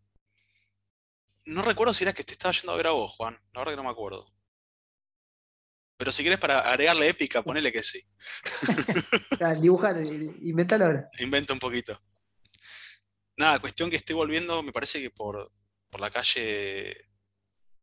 no 1.46 1.62
recuerdo 1.62 1.92
si 1.92 2.04
era 2.04 2.12
que 2.12 2.24
te 2.24 2.32
estaba 2.32 2.52
yendo 2.52 2.72
a 2.72 2.76
ver 2.76 2.86
a 2.86 2.92
vos, 2.92 3.12
Juan. 3.16 3.38
La 3.52 3.60
verdad 3.60 3.72
que 3.72 3.76
no 3.76 3.84
me 3.84 3.90
acuerdo. 3.90 4.32
Pero 5.96 6.10
si 6.10 6.22
quieres 6.22 6.40
para 6.40 6.60
agregarle 6.60 7.08
épica, 7.08 7.42
ponele 7.42 7.72
que 7.72 7.82
sí. 7.82 8.00
Dibujar, 9.60 9.96
inventalo 10.02 10.86
ahora. 10.86 11.08
Inventa 11.18 11.52
un 11.52 11.58
poquito. 11.58 11.98
Nada, 13.36 13.58
cuestión 13.58 13.90
que 13.90 13.96
estoy 13.96 14.14
volviendo, 14.14 14.62
me 14.62 14.72
parece 14.72 15.00
que 15.00 15.10
por, 15.10 15.48
por 15.90 16.00
la 16.00 16.10
calle 16.10 16.96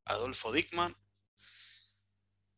Adolfo 0.05 0.51
Dickman. 0.51 0.95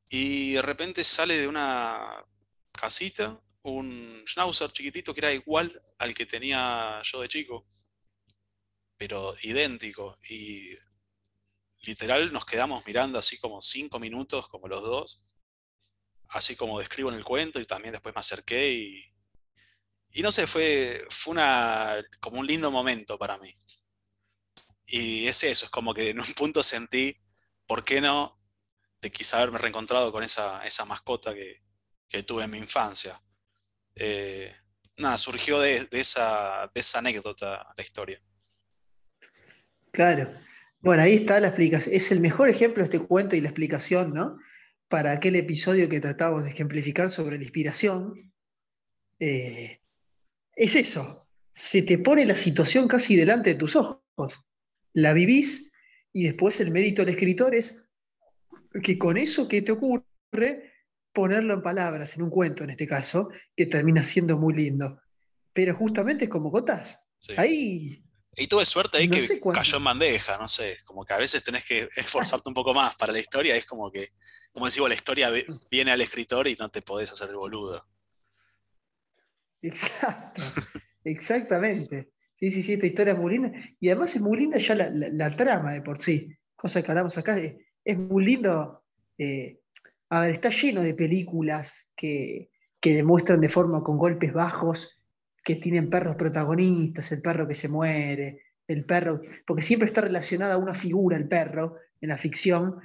Y 0.10 0.54
de 0.54 0.62
repente 0.62 1.04
sale 1.04 1.38
de 1.38 1.48
una 1.48 2.24
casita 2.72 3.40
un 3.64 4.24
schnauzer 4.28 4.72
chiquitito 4.72 5.14
que 5.14 5.22
era 5.22 5.34
igual 5.34 5.82
al 5.98 6.14
que 6.14 6.26
tenía 6.26 7.02
yo 7.04 7.22
de 7.22 7.28
chico, 7.28 7.66
pero 8.98 9.36
idéntico. 9.42 10.20
Y 10.30 10.70
literal 11.82 12.32
nos 12.32 12.46
quedamos 12.46 12.86
mirando 12.86 13.20
así 13.20 13.38
como 13.40 13.62
cinco 13.62 14.00
minutos, 14.00 14.48
como 14.48 14.68
los 14.68 14.82
dos, 14.82 15.30
así 16.30 16.56
como 16.56 16.80
describo 16.80 17.10
en 17.10 17.16
el 17.18 17.26
cuento, 17.26 17.60
y 17.60 17.66
también 17.66 17.94
después 17.94 18.14
me 18.16 18.20
acerqué 18.20 18.72
y, 18.72 19.04
y 20.12 20.22
no 20.22 20.32
sé, 20.32 20.48
fue, 20.48 21.06
fue 21.10 21.34
una, 21.34 21.96
como 22.22 22.40
un 22.40 22.48
lindo 22.48 22.72
momento 22.72 23.18
para 23.18 23.38
mí. 23.38 23.56
Y 24.86 25.28
es 25.28 25.44
eso, 25.44 25.66
es 25.66 25.72
como 25.72 25.94
que 25.94 26.10
en 26.12 26.20
un 26.20 26.34
punto 26.34 26.62
sentí, 26.64 27.18
¿por 27.66 27.84
qué 27.84 28.02
no? 28.02 28.40
De 29.02 29.12
quizá 29.12 29.38
haberme 29.38 29.58
reencontrado 29.60 30.12
con 30.12 30.24
esa, 30.24 30.64
esa 30.66 30.86
mascota 30.86 31.34
que, 31.34 31.64
que 32.08 32.24
tuve 32.24 32.44
en 32.44 32.52
mi 32.52 32.58
infancia. 32.60 33.22
Eh, 33.96 34.52
nada, 34.98 35.18
surgió 35.18 35.60
de, 35.60 35.88
esa, 35.92 36.70
de 36.74 36.80
esa 36.80 37.00
anécdota 37.00 37.74
la 37.76 37.84
historia. 37.84 38.22
Claro. 39.92 40.34
Bueno, 40.80 41.04
ahí 41.04 41.16
está 41.16 41.40
la 41.40 41.48
explicación. 41.48 41.96
Es 41.96 42.12
el 42.12 42.20
mejor 42.20 42.50
ejemplo 42.50 42.84
este 42.84 43.00
cuento 43.00 43.36
y 43.36 43.42
la 43.42 43.50
explicación, 43.50 44.14
¿no? 44.14 44.38
Para 44.90 45.12
aquel 45.14 45.36
episodio 45.36 45.88
que 45.88 46.02
tratamos 46.02 46.44
de 46.44 46.50
ejemplificar 46.50 47.10
sobre 47.10 47.38
la 47.38 47.44
inspiración. 47.44 48.34
Eh, 49.20 49.80
es 50.56 50.76
eso. 50.76 51.28
Se 51.52 51.84
te 51.84 52.00
pone 52.00 52.26
la 52.26 52.36
situación 52.36 52.88
casi 52.88 53.16
delante 53.16 53.52
de 53.52 53.60
tus 53.60 53.76
ojos. 53.76 54.02
La 54.94 55.14
vivís 55.14 55.72
y 56.12 56.24
después 56.24 56.60
el 56.60 56.72
mérito 56.72 57.04
del 57.04 57.14
escritor 57.14 57.56
es 57.56 57.84
que 58.84 58.98
con 58.98 59.18
eso 59.18 59.48
que 59.48 59.62
te 59.62 59.72
ocurre 59.72 60.73
ponerlo 61.14 61.54
en 61.54 61.62
palabras, 61.62 62.16
en 62.16 62.24
un 62.24 62.30
cuento 62.30 62.64
en 62.64 62.72
este 62.72 62.88
caso, 62.88 63.30
que 63.56 63.68
termina 63.68 64.04
siendo 64.04 64.38
muy 64.38 64.54
lindo. 64.54 65.00
Pero 65.54 65.76
justamente 65.76 66.26
es 66.26 66.30
como 66.30 66.52
contás. 66.52 67.00
Ahí. 67.38 68.04
Y 68.36 68.48
tuve 68.48 68.66
suerte 68.66 68.98
ahí 68.98 69.08
que 69.08 69.40
cayó 69.54 69.78
en 69.78 69.84
bandeja, 69.84 70.38
no 70.38 70.48
sé, 70.48 70.78
como 70.86 71.06
que 71.06 71.14
a 71.14 71.18
veces 71.18 71.44
tenés 71.44 71.64
que 71.64 71.88
esforzarte 71.96 72.50
un 72.50 72.56
poco 72.56 72.74
más 72.74 72.96
para 72.96 73.14
la 73.14 73.20
historia, 73.20 73.56
es 73.56 73.66
como 73.66 73.92
que, 73.92 74.10
como 74.52 74.66
decimos, 74.66 74.90
la 74.90 74.96
historia 74.96 75.32
viene 75.70 75.92
al 75.92 76.02
escritor 76.02 76.48
y 76.48 76.56
no 76.56 76.70
te 76.70 76.82
podés 76.82 77.12
hacer 77.12 77.30
el 77.30 77.36
boludo. 77.36 77.84
Exacto, 79.62 80.42
exactamente. 81.04 82.12
Sí, 82.40 82.52
sí, 82.52 82.64
sí, 82.64 82.74
esta 82.74 82.88
historia 82.88 83.14
es 83.14 83.20
muy 83.20 83.34
linda. 83.34 83.52
Y 83.80 83.90
además 83.90 84.16
es 84.16 84.22
muy 84.22 84.38
linda 84.38 84.58
ya 84.58 84.76
la, 84.76 85.36
trama 85.36 85.72
de 85.72 85.82
por 85.82 86.02
sí. 86.02 86.36
Cosa 86.56 86.82
que 86.82 86.92
hablamos 86.92 87.18
acá, 87.18 87.38
es, 87.38 87.98
muy 87.98 88.26
lindo 88.26 88.84
eh, 89.18 89.62
a 90.14 90.20
ver, 90.20 90.32
está 90.32 90.50
lleno 90.50 90.82
de 90.84 90.94
películas 90.94 91.74
que, 91.96 92.52
demuestran 92.84 93.42
de 93.42 93.50
forma 93.50 93.82
con 93.82 93.98
golpes 93.98 94.32
bajos 94.32 95.00
que 95.44 95.56
tienen 95.56 95.90
perros 95.90 96.16
protagonistas, 96.18 97.12
el 97.12 97.22
perro 97.22 97.48
que 97.48 97.56
se 97.56 97.68
muere, 97.68 98.42
el 98.68 98.86
perro, 98.86 99.22
porque 99.48 99.64
siempre 99.64 99.88
está 99.88 100.02
relacionada 100.02 100.54
a 100.54 100.58
una 100.58 100.76
figura 100.76 101.18
el 101.18 101.28
perro 101.28 101.78
en 102.00 102.10
la 102.10 102.18
ficción, 102.18 102.76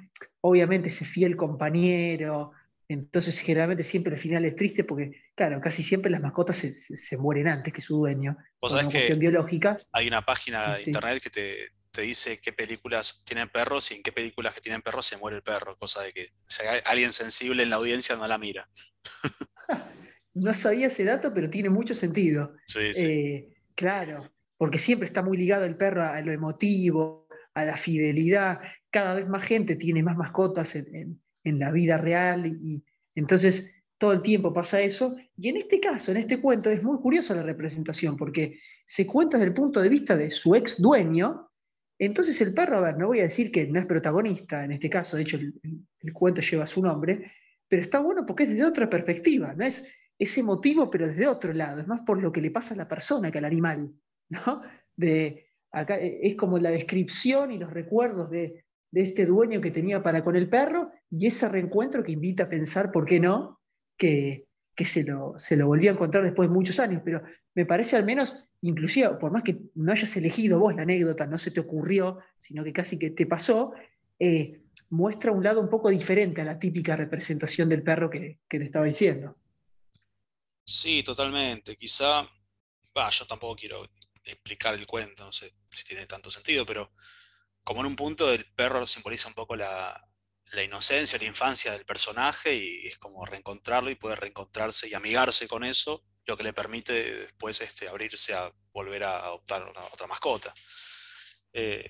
obviamente 0.41 0.89
ese 0.89 1.05
fiel 1.05 1.37
compañero, 1.37 2.53
entonces 2.89 3.39
generalmente 3.41 3.83
siempre 3.83 4.15
el 4.15 4.21
final 4.21 4.47
es 4.47 4.57
triste 4.57 4.85
porque, 4.85 5.11
claro, 5.35 5.61
casi 5.61 5.83
siempre 5.83 6.11
las 6.11 6.23
mascotas 6.23 6.57
se, 6.57 7.17
mueren 7.19 7.49
antes 7.49 7.75
que 7.75 7.83
su 7.83 7.97
dueño. 7.97 8.39
¿Vos 8.59 8.73
sabés 8.73 8.89
que 8.89 9.15
biológica. 9.15 9.77
Hay 9.93 10.09
una 10.09 10.23
página 10.23 10.77
de 10.77 10.85
internet 10.85 11.21
que 11.23 11.29
te, 11.29 11.78
te 11.99 12.05
dice 12.05 12.39
qué 12.41 12.53
películas 12.53 13.25
tienen 13.27 13.49
perros 13.49 13.91
y 13.91 13.97
en 13.97 14.05
qué 14.05 14.13
películas 14.13 14.55
que 14.55 14.61
tienen 14.61 14.83
perros 14.83 15.05
se 15.05 15.17
muere 15.17 15.39
el 15.39 15.43
perro, 15.43 15.77
cosa 15.77 16.01
de 16.03 16.13
que 16.13 16.29
alguien 16.85 17.13
sensible 17.13 17.65
en 17.65 17.71
la 17.71 17.77
audiencia 17.77 18.15
no 18.15 18.25
la 18.29 18.39
mira. 18.39 18.69
no 20.35 20.55
sabía 20.55 20.87
ese 20.87 21.03
dato, 21.03 21.35
pero 21.35 21.51
tiene 21.51 21.71
mucho 21.71 21.97
sentido. 21.97 22.55
Sí, 22.67 22.95
sí. 22.95 23.05
Eh, 23.05 23.49
claro, 23.75 24.31
porque 24.57 24.79
siempre 24.79 25.09
está 25.09 25.23
muy 25.23 25.37
ligado 25.37 25.65
el 25.65 25.77
perro 25.77 26.05
a 26.05 26.21
lo 26.21 26.31
emotivo, 26.31 27.27
a 27.55 27.65
la 27.65 27.77
fidelidad. 27.77 28.61
Cada 28.91 29.15
vez 29.15 29.27
más 29.27 29.45
gente 29.45 29.75
tiene 29.75 30.05
más 30.05 30.17
mascotas 30.17 30.77
en, 30.77 31.21
la 31.43 31.73
vida 31.73 31.99
real 31.99 32.47
y 32.47 32.85
entonces 33.17 33.75
todo 33.99 34.13
el 34.13 34.23
tiempo 34.23 34.53
pasa 34.53 34.81
eso. 34.81 35.17
Y 35.37 35.49
en 35.49 35.57
este 35.57 35.81
caso, 35.81 36.13
en 36.13 36.19
este 36.19 36.41
cuento, 36.41 36.71
es 36.71 36.81
muy 36.85 36.99
curiosa 36.99 37.35
la 37.35 37.43
representación 37.43 38.17
porque 38.17 38.61
se 38.87 39.05
cuenta 39.05 39.37
desde 39.37 39.49
el 39.49 39.55
punto 39.55 39.81
de 39.81 39.89
vista 39.89 40.17
de 40.17 40.31
su 40.31 40.55
ex 40.55 40.81
dueño, 40.81 41.48
entonces 41.99 42.41
el 42.41 42.55
perro, 42.55 42.77
a 42.77 42.81
ver, 42.81 42.97
no 42.97 43.09
voy 43.09 43.21
a 43.21 43.25
decir 43.25 43.51
que 43.51 43.67
no 43.67 43.81
es 43.81 43.87
protagonista 43.87 44.65
en 44.65 44.73
este 44.73 44.89
caso, 44.89 45.17
de 45.17 45.23
hecho 45.23 45.37
el, 45.37 46.13
cuento 46.13 46.41
lleva 46.41 46.67
su 46.67 46.81
nombre, 46.81 47.33
pero 47.69 47.83
está 47.83 48.01
bueno 48.01 48.25
porque 48.25 48.45
es 48.45 48.51
desde 48.51 48.65
otra 48.65 48.89
perspectiva, 48.89 49.53
no 49.55 49.65
es 49.65 49.85
ese 50.19 50.43
motivo, 50.43 50.91
pero 50.91 51.09
desde 51.09 51.27
otro 51.27 51.53
lado, 51.53 51.81
es 51.81 51.87
más 51.87 52.01
por 52.01 52.23
lo 52.23 52.33
que 52.33 52.41
le 52.41 52.51
pasa 52.51 52.75
a 52.75 52.77
la 52.77 52.89
persona 52.89 53.31
que 53.31 53.39
al 53.39 53.45
animal, 53.45 53.93
¿no? 54.29 54.63
De, 54.97 55.49
acá 55.73 55.97
e, 55.99 56.21
es 56.23 56.37
como 56.37 56.59
la 56.59 56.71
descripción 56.71 57.53
y 57.53 57.59
los 57.59 57.73
recuerdos 57.73 58.31
de, 58.31 58.65
este 58.91 59.27
dueño 59.27 59.61
que 59.61 59.71
tenía 59.71 60.03
para 60.03 60.25
con 60.25 60.35
el 60.35 60.49
perro 60.49 60.91
y 61.11 61.27
ese 61.27 61.47
reencuentro 61.47 62.03
que 62.03 62.13
invita 62.13 62.45
a 62.45 62.49
pensar, 62.49 62.91
¿por 62.91 63.05
qué 63.05 63.21
no? 63.21 63.61
Que, 63.99 64.47
se, 64.79 65.05
lo, 65.05 65.39
se 65.39 65.57
lo 65.57 65.67
volvió 65.67 65.91
a 65.91 65.95
encontrar 65.95 66.25
después 66.25 66.49
de 66.49 66.55
muchos 66.55 66.81
años, 66.81 67.03
pero 67.05 67.23
me 67.55 67.67
parece 67.67 67.97
al 67.97 68.07
menos 68.07 68.48
inclusive, 68.63 69.11
por 69.21 69.33
más 69.33 69.43
que 69.43 69.59
no 69.75 69.93
hayas 69.93 70.17
elegido 70.17 70.59
vos 70.59 70.75
la 70.75 70.83
anécdota, 70.83 71.27
no 71.27 71.39
se 71.39 71.51
te 71.51 71.61
ocurrió, 71.61 72.19
sino 72.39 72.65
que 72.65 72.73
casi 72.73 72.99
que 72.99 73.11
te 73.11 73.27
pasó, 73.27 73.73
eh, 74.19 74.63
muestra 74.91 75.33
un 75.33 75.45
lado 75.45 75.61
un 75.61 75.69
poco 75.69 75.91
diferente 75.91 76.41
a 76.41 76.45
la 76.45 76.59
típica 76.59 76.97
representación 76.97 77.69
del 77.69 77.83
perro 77.83 78.11
que, 78.11 78.41
te 78.49 78.65
estaba 78.65 78.87
diciendo. 78.87 79.37
Sí, 80.65 81.03
totalmente. 81.03 81.77
Quizá, 81.77 82.23
yo 82.23 83.27
tampoco 83.27 83.57
quiero 83.57 83.89
explicar 84.25 84.75
el 84.75 84.87
cuento, 84.87 85.25
no 85.25 85.33
sé 85.33 85.55
si 85.71 85.85
tiene 85.85 86.07
tanto 86.07 86.31
sentido, 86.31 86.67
pero 86.67 86.93
como 87.65 87.81
en 87.81 87.87
un 87.87 87.97
punto 87.97 88.33
el 88.33 88.45
perro 88.55 88.85
simboliza 88.87 89.29
un 89.29 89.35
poco 89.35 89.57
la, 89.57 90.08
la 90.53 90.63
inocencia, 90.63 91.19
la 91.19 91.27
infancia 91.27 91.73
del 91.73 91.85
personaje 91.85 92.55
y 92.55 92.87
es 92.87 92.99
como 92.99 93.25
reencontrarlo 93.25 93.91
y 93.91 93.97
poder 93.97 94.21
reencontrarse 94.21 94.89
y 94.89 94.95
amigarse 94.95 95.47
con 95.47 95.65
eso 95.65 96.05
lo 96.27 96.37
que 96.37 96.45
le 96.45 96.53
permite 96.53 96.93
después 97.23 97.61
este, 97.61 97.89
abrirse 97.89 98.35
a 98.35 98.53
volver 98.73 99.05
a 99.05 99.25
adoptar 99.25 99.63
una, 99.63 99.81
otra 99.81 100.07
mascota. 100.07 100.53
Eh, 101.53 101.89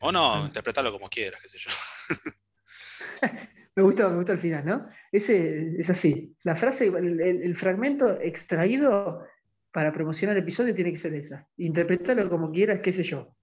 o 0.00 0.12
no, 0.12 0.44
interpretarlo 0.44 0.92
como 0.92 1.08
quieras, 1.08 1.40
qué 1.40 1.48
sé 1.48 1.58
yo. 1.58 1.70
me 3.76 3.82
gustó, 3.82 4.10
me 4.10 4.16
gustó 4.16 4.32
el 4.32 4.40
final, 4.40 4.64
¿no? 4.64 4.88
Ese, 5.12 5.74
es 5.78 5.88
así. 5.90 6.36
La 6.42 6.56
frase, 6.56 6.86
el, 6.86 7.56
fragmento 7.56 8.20
extraído 8.20 9.24
para 9.72 9.92
promocionar 9.92 10.36
el 10.36 10.42
episodio 10.42 10.74
tiene 10.74 10.92
que 10.92 10.98
ser 10.98 11.14
esa. 11.14 11.48
Interpretarlo 11.56 12.28
como 12.28 12.50
quieras, 12.50 12.80
qué 12.80 12.92
sé 12.92 13.04
yo. 13.04 13.34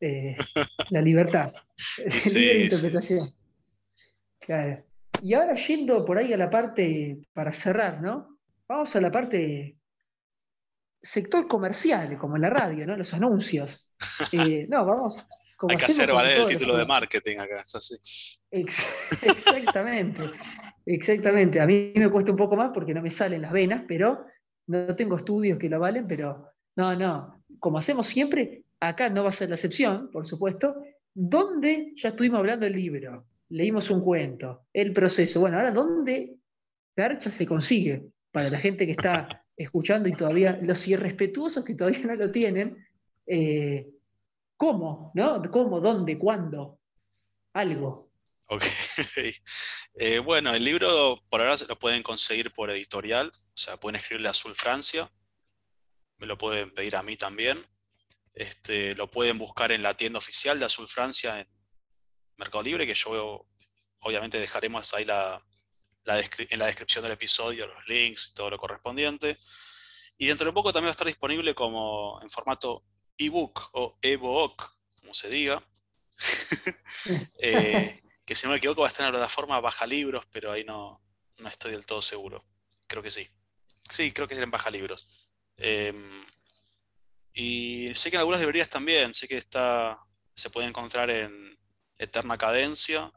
Eh, 0.00 0.36
la 0.90 1.00
libertad. 1.00 1.52
Libre 2.34 2.64
interpretación. 2.64 3.28
Claro. 4.38 4.84
Y 5.22 5.34
ahora 5.34 5.54
yendo 5.54 6.04
por 6.04 6.18
ahí 6.18 6.32
a 6.32 6.36
la 6.36 6.50
parte 6.50 7.18
para 7.32 7.52
cerrar, 7.52 8.02
¿no? 8.02 8.38
Vamos 8.68 8.94
a 8.94 9.00
la 9.00 9.10
parte 9.10 9.76
sector 11.02 11.46
comercial, 11.46 12.18
como 12.18 12.36
en 12.36 12.42
la 12.42 12.50
radio, 12.50 12.86
¿no? 12.86 12.96
Los 12.96 13.12
anuncios. 13.14 13.88
Eh, 14.32 14.66
no, 14.68 14.84
vamos. 14.84 15.16
Hay 15.68 15.76
que 15.76 15.86
hacer 15.86 16.12
valer 16.12 16.38
el 16.38 16.46
título 16.46 16.76
de 16.76 16.84
marketing 16.84 17.38
acá, 17.38 17.60
es 17.60 17.74
así. 17.74 17.96
exactamente, 18.50 20.30
exactamente. 20.84 21.60
A 21.60 21.66
mí 21.66 21.92
me 21.96 22.10
cuesta 22.10 22.30
un 22.30 22.36
poco 22.36 22.54
más 22.54 22.70
porque 22.72 22.92
no 22.92 23.02
me 23.02 23.10
salen 23.10 23.42
las 23.42 23.52
venas, 23.52 23.84
pero 23.88 24.26
no 24.66 24.94
tengo 24.94 25.16
estudios 25.16 25.58
que 25.58 25.68
lo 25.68 25.80
valen, 25.80 26.06
pero 26.06 26.50
no, 26.76 26.94
no. 26.96 27.42
Como 27.58 27.78
hacemos 27.78 28.06
siempre, 28.06 28.63
acá 28.80 29.10
no 29.10 29.22
va 29.22 29.30
a 29.30 29.32
ser 29.32 29.48
la 29.48 29.56
excepción, 29.56 30.10
por 30.10 30.26
supuesto. 30.26 30.76
¿Dónde 31.12 31.92
ya 31.96 32.10
estuvimos 32.10 32.40
hablando 32.40 32.64
del 32.64 32.74
libro? 32.74 33.26
Leímos 33.50 33.90
un 33.90 34.02
cuento, 34.02 34.66
el 34.72 34.92
proceso. 34.92 35.40
Bueno, 35.40 35.58
ahora, 35.58 35.70
¿dónde 35.70 36.36
Garcha 36.96 37.30
se 37.30 37.46
consigue? 37.46 38.14
para 38.34 38.50
la 38.50 38.58
gente 38.58 38.84
que 38.84 38.92
está 38.92 39.46
escuchando 39.56 40.08
y 40.08 40.12
todavía, 40.12 40.58
los 40.60 40.86
irrespetuosos 40.88 41.64
que 41.64 41.74
todavía 41.74 42.00
no 42.00 42.16
lo 42.16 42.32
tienen, 42.32 42.84
eh, 43.26 43.86
¿cómo? 44.56 45.12
¿No? 45.14 45.40
¿Cómo? 45.52 45.80
¿Dónde? 45.80 46.18
¿Cuándo? 46.18 46.80
Algo. 47.54 48.10
Ok. 48.46 48.64
Eh, 49.96 50.18
bueno, 50.18 50.52
el 50.52 50.64
libro 50.64 51.22
por 51.28 51.40
ahora 51.40 51.56
se 51.56 51.68
lo 51.68 51.78
pueden 51.78 52.02
conseguir 52.02 52.50
por 52.50 52.68
editorial, 52.68 53.28
o 53.28 53.56
sea, 53.56 53.76
pueden 53.76 53.94
escribirle 53.94 54.26
a 54.26 54.32
Azul 54.32 54.56
Francia, 54.56 55.08
me 56.18 56.26
lo 56.26 56.36
pueden 56.36 56.74
pedir 56.74 56.96
a 56.96 57.04
mí 57.04 57.16
también. 57.16 57.64
Este, 58.34 58.94
lo 58.96 59.10
pueden 59.10 59.38
buscar 59.38 59.72
en 59.72 59.82
la 59.82 59.96
tienda 59.96 60.18
oficial 60.18 60.58
de 60.58 60.66
Azul 60.66 60.88
Francia 60.88 61.40
en 61.40 61.48
Mercado 62.36 62.62
Libre, 62.62 62.86
que 62.86 62.94
yo 62.94 63.46
obviamente 64.00 64.40
dejaremos 64.40 64.92
ahí 64.94 65.04
la, 65.04 65.44
en 66.04 66.58
la 66.58 66.66
descripción 66.66 67.02
del 67.02 67.12
episodio 67.12 67.66
los 67.66 67.88
links 67.88 68.30
y 68.30 68.34
todo 68.34 68.50
lo 68.50 68.58
correspondiente. 68.58 69.36
Y 70.18 70.26
dentro 70.26 70.46
de 70.46 70.52
poco 70.52 70.72
también 70.72 70.88
va 70.88 70.90
a 70.90 70.92
estar 70.92 71.06
disponible 71.06 71.54
como 71.54 72.20
en 72.22 72.30
formato 72.30 72.84
ebook 73.18 73.70
o 73.72 73.98
ebook, 74.02 74.76
como 75.00 75.14
se 75.14 75.28
diga. 75.28 75.62
Eh, 77.38 78.00
que 78.24 78.34
si 78.34 78.46
no 78.46 78.52
me 78.52 78.56
equivoco 78.56 78.80
va 78.80 78.86
a 78.86 78.90
estar 78.90 79.04
en 79.04 79.12
la 79.12 79.18
plataforma 79.18 79.60
Baja 79.60 79.86
Libros, 79.86 80.24
pero 80.30 80.52
ahí 80.52 80.64
no, 80.64 81.02
no 81.36 81.48
estoy 81.48 81.72
del 81.72 81.84
todo 81.84 82.00
seguro. 82.00 82.42
Creo 82.86 83.02
que 83.02 83.10
sí. 83.10 83.28
Sí, 83.90 84.12
creo 84.12 84.26
que 84.26 84.32
es 84.32 84.40
en 84.40 84.50
Baja 84.50 84.70
Libros. 84.70 85.28
Em, 85.58 86.23
y 87.34 87.92
sé 87.94 88.10
que 88.10 88.16
en 88.16 88.20
algunas 88.20 88.40
librerías 88.40 88.68
también, 88.68 89.12
sé 89.12 89.28
que 89.28 89.36
está, 89.36 89.98
se 90.34 90.50
puede 90.50 90.68
encontrar 90.68 91.10
en 91.10 91.58
Eterna 91.98 92.38
Cadencia 92.38 93.12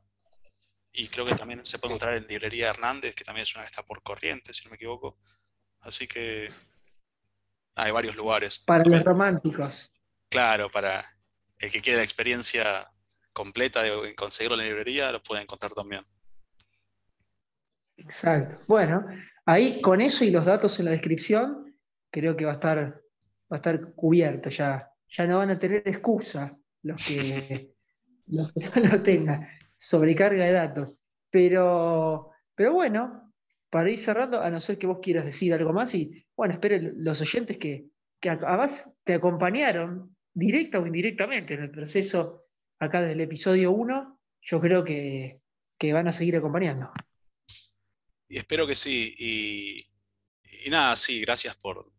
y 0.91 1.07
creo 1.07 1.25
que 1.25 1.35
también 1.35 1.63
se 1.65 1.77
puede 1.77 1.93
encontrar 1.93 2.17
en 2.17 2.27
Librería 2.27 2.69
Hernández, 2.69 3.13
que 3.13 3.23
también 3.23 3.43
es 3.43 3.53
una 3.53 3.63
que 3.63 3.67
está 3.67 3.83
por 3.83 4.01
corriente, 4.01 4.53
si 4.53 4.65
no 4.65 4.71
me 4.71 4.77
equivoco. 4.77 5.19
Así 5.81 6.07
que 6.07 6.49
hay 7.75 7.91
varios 7.91 8.15
lugares. 8.15 8.57
Para 8.57 8.83
los 8.83 9.03
románticos. 9.03 9.93
Claro, 10.29 10.71
para 10.71 11.05
el 11.59 11.71
que 11.71 11.81
quiere 11.81 11.97
la 11.97 12.03
experiencia 12.03 12.91
completa 13.31 13.83
de 13.83 14.15
conseguirlo 14.15 14.55
en 14.55 14.61
la 14.61 14.67
librería, 14.67 15.11
lo 15.11 15.21
puede 15.21 15.43
encontrar 15.43 15.71
también. 15.73 16.03
Exacto. 17.97 18.63
Bueno, 18.67 19.05
ahí 19.45 19.79
con 19.81 20.01
eso 20.01 20.23
y 20.23 20.31
los 20.31 20.45
datos 20.45 20.79
en 20.79 20.85
la 20.85 20.91
descripción, 20.91 21.77
creo 22.11 22.35
que 22.35 22.45
va 22.45 22.53
a 22.53 22.55
estar, 22.55 23.01
va 23.51 23.55
a 23.55 23.55
estar 23.57 23.93
cubierto 23.93 24.49
ya. 24.49 24.91
Ya 25.09 25.25
no 25.25 25.37
van 25.37 25.51
a 25.51 25.59
tener 25.59 25.83
excusa 25.85 26.57
los 26.83 27.05
que, 27.05 27.73
los 28.27 28.51
que 28.51 28.67
no 28.79 28.87
lo 28.91 29.03
tengan. 29.03 29.47
Sobrecarga 29.75 30.45
de 30.45 30.51
datos. 30.51 31.01
Pero, 31.29 32.31
pero 32.55 32.73
bueno, 32.73 33.33
para 33.69 33.89
ir 33.89 33.99
cerrando, 33.99 34.41
a 34.41 34.49
no 34.49 34.61
ser 34.61 34.77
que 34.77 34.87
vos 34.87 34.99
quieras 35.01 35.25
decir 35.25 35.53
algo 35.53 35.73
más, 35.73 35.93
y 35.93 36.25
bueno, 36.35 36.53
espero 36.53 36.77
los 36.97 37.21
oyentes 37.21 37.57
que, 37.57 37.87
que 38.19 38.29
además 38.29 38.89
te 39.03 39.15
acompañaron 39.15 40.15
directa 40.33 40.79
o 40.79 40.87
indirectamente 40.87 41.53
en 41.53 41.63
el 41.63 41.71
proceso 41.71 42.39
acá 42.79 43.01
desde 43.01 43.13
el 43.13 43.21
episodio 43.21 43.71
1, 43.71 44.19
yo 44.41 44.61
creo 44.61 44.83
que, 44.83 45.41
que 45.77 45.93
van 45.93 46.07
a 46.07 46.13
seguir 46.13 46.37
acompañando. 46.37 46.91
Y 48.29 48.37
espero 48.37 48.67
que 48.67 48.75
sí. 48.75 49.15
Y, 49.17 50.69
nada, 50.69 50.95
sí, 50.95 51.21
gracias 51.21 51.55
por 51.55 51.91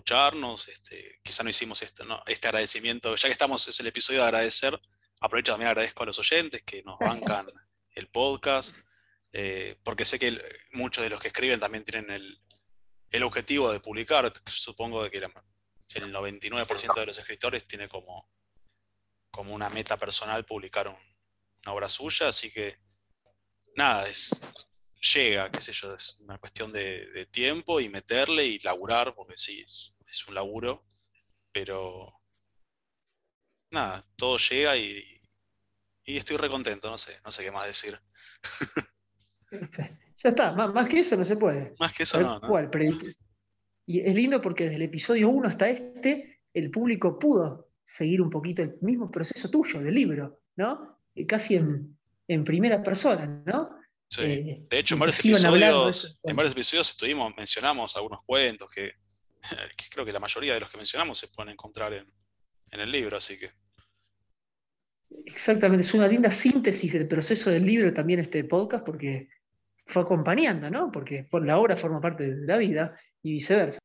escucharnos. 0.00 0.68
Este, 0.68 1.20
quizá 1.22 1.42
no 1.42 1.50
hicimos 1.50 1.82
este, 1.82 2.04
este 2.26 2.48
agradecimiento, 2.48 3.14
ya 3.14 3.28
que 3.28 3.32
estamos, 3.32 3.66
es 3.68 3.78
el 3.80 3.86
episodio 3.86 4.20
de 4.20 4.26
agradecer, 4.26 4.80
aprovecho 5.20 5.52
también 5.52 5.68
agradezco 5.68 6.02
a 6.02 6.06
los 6.06 6.18
oyentes 6.18 6.62
que 6.62 6.82
nos 6.82 6.98
bancan 6.98 7.46
el 7.94 8.08
podcast, 8.08 8.74
eh, 9.32 9.76
porque 9.82 10.04
sé 10.04 10.18
que 10.18 10.42
muchos 10.72 11.04
de 11.04 11.10
los 11.10 11.20
que 11.20 11.28
escriben 11.28 11.60
también 11.60 11.84
tienen 11.84 12.10
el, 12.10 13.22
objetivo 13.22 13.70
de 13.72 13.80
publicar. 13.80 14.32
Supongo 14.46 15.08
que 15.10 15.18
el 15.18 16.12
99% 16.12 16.94
de 16.94 17.06
los 17.06 17.18
escritores 17.18 17.66
tiene 17.66 17.88
como, 17.88 18.28
como 19.30 19.52
una 19.52 19.68
meta 19.68 19.96
personal 19.98 20.44
publicar 20.44 20.88
una 20.88 21.72
obra 21.72 21.88
suya, 21.88 22.28
así 22.28 22.50
que 22.50 22.78
nada, 23.74 24.08
es, 24.08 24.40
llega, 25.00 25.50
qué 25.50 25.60
sé 25.60 25.72
yo, 25.72 25.94
es 25.94 26.20
una 26.20 26.38
cuestión 26.38 26.72
de, 26.72 27.26
tiempo 27.30 27.80
y 27.80 27.88
meterle 27.88 28.46
y 28.46 28.58
laburar, 28.60 29.14
porque 29.14 29.34
sí, 29.36 29.64
es, 29.64 29.94
un 30.28 30.34
laburo, 30.34 30.84
pero 31.52 32.12
nada, 33.70 34.06
todo 34.16 34.36
llega 34.36 34.76
y, 34.76 35.04
estoy 36.04 36.36
recontento, 36.36 36.90
no 36.90 36.98
sé, 36.98 37.16
no 37.24 37.30
sé 37.30 37.44
qué 37.44 37.52
más 37.52 37.66
decir. 37.66 37.98
ya 39.52 40.28
está, 40.28 40.52
más, 40.52 40.88
que 40.88 41.00
eso 41.00 41.16
no 41.16 41.24
se 41.24 41.36
puede. 41.36 41.74
Más 41.78 41.92
que 41.92 42.02
eso 42.02 42.20
no. 42.20 42.40
y 43.86 44.00
es 44.00 44.14
lindo 44.14 44.42
porque 44.42 44.64
desde 44.64 44.76
el 44.76 44.82
episodio 44.82 45.28
1 45.28 45.48
hasta 45.48 45.70
este, 45.70 46.40
el 46.52 46.70
público 46.72 47.16
pudo 47.18 47.70
seguir 47.84 48.20
un 48.20 48.30
poquito 48.30 48.62
el 48.62 48.76
mismo 48.80 49.08
proceso 49.10 49.48
tuyo 49.50 49.80
del 49.80 49.94
libro, 49.94 50.40
¿no? 50.56 50.98
Casi 51.28 51.54
en, 51.56 51.96
en 52.26 52.44
primera 52.44 52.82
persona, 52.82 53.42
¿no? 53.46 53.79
Eh, 54.18 54.66
de 54.68 54.78
hecho, 54.78 54.94
en 54.94 55.00
varios, 55.00 55.20
episodios, 55.20 56.20
en 56.24 56.34
varios 56.34 56.52
episodios 56.52 56.90
estuvimos, 56.90 57.32
mencionamos 57.36 57.94
algunos 57.96 58.20
cuentos 58.26 58.68
que, 58.74 58.94
creo 59.90 60.04
que 60.04 60.12
la 60.12 60.20
mayoría 60.20 60.54
de 60.54 60.60
los 60.60 60.70
que 60.70 60.76
mencionamos 60.76 61.18
se 61.18 61.28
pueden 61.28 61.52
encontrar 61.52 61.92
en, 61.92 62.06
el 62.72 62.90
libro, 62.90 63.16
así 63.16 63.38
que. 63.38 63.50
Exactamente, 65.26 65.84
es 65.84 65.94
una 65.94 66.08
linda 66.08 66.30
síntesis 66.30 66.92
del 66.92 67.08
proceso 67.08 67.50
del 67.50 67.64
libro 67.64 67.92
también 67.92 68.20
este 68.20 68.44
podcast, 68.44 68.84
porque 68.84 69.28
fue 69.86 70.02
acompañando, 70.02 70.70
¿no? 70.70 70.90
Porque 70.90 71.26
la 71.32 71.58
obra 71.58 71.76
forma 71.76 72.00
parte 72.00 72.34
de 72.34 72.46
la 72.46 72.58
vida 72.58 72.96
y 73.22 73.32
viceversa. 73.32 73.78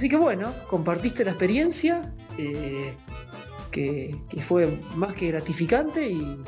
Así 0.00 0.08
que 0.08 0.16
bueno, 0.16 0.54
compartiste 0.66 1.26
la 1.26 1.32
experiencia, 1.32 2.10
eh, 2.38 2.96
que, 3.70 4.16
fue 4.48 4.66
más 4.94 5.12
que 5.12 5.26
gratificante 5.26 6.08
y, 6.08 6.42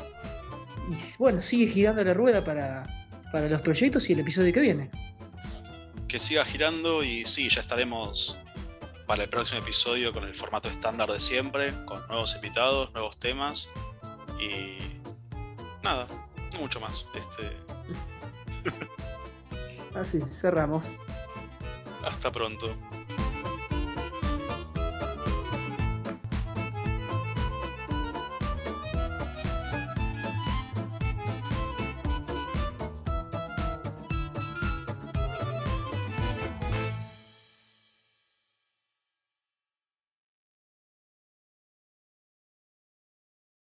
bueno, 1.19 1.39
sigue 1.43 1.71
girando 1.71 2.03
la 2.03 2.15
rueda 2.15 2.43
para, 2.43 2.81
para 3.31 3.47
los 3.47 3.61
proyectos 3.61 4.09
y 4.09 4.13
el 4.13 4.21
episodio 4.21 4.51
que 4.51 4.59
viene. 4.59 4.89
Que 6.07 6.17
siga 6.17 6.43
girando 6.43 7.03
y 7.03 7.27
sí, 7.27 7.47
ya 7.47 7.61
estaremos 7.61 8.39
para 9.05 9.21
el 9.21 9.29
próximo 9.29 9.61
episodio 9.61 10.11
con 10.11 10.23
el 10.23 10.33
formato 10.33 10.67
estándar 10.67 11.11
de 11.11 11.19
siempre, 11.19 11.73
con 11.85 12.07
nuevos 12.07 12.33
invitados, 12.33 12.91
nuevos 12.93 13.17
temas 13.17 13.69
y 14.41 14.79
nada, 15.83 16.07
mucho 16.59 16.79
más. 16.79 17.05
Este... 17.13 17.55
Así, 19.93 20.23
cerramos. 20.41 20.83
Hasta 22.03 22.31
pronto. 22.31 22.75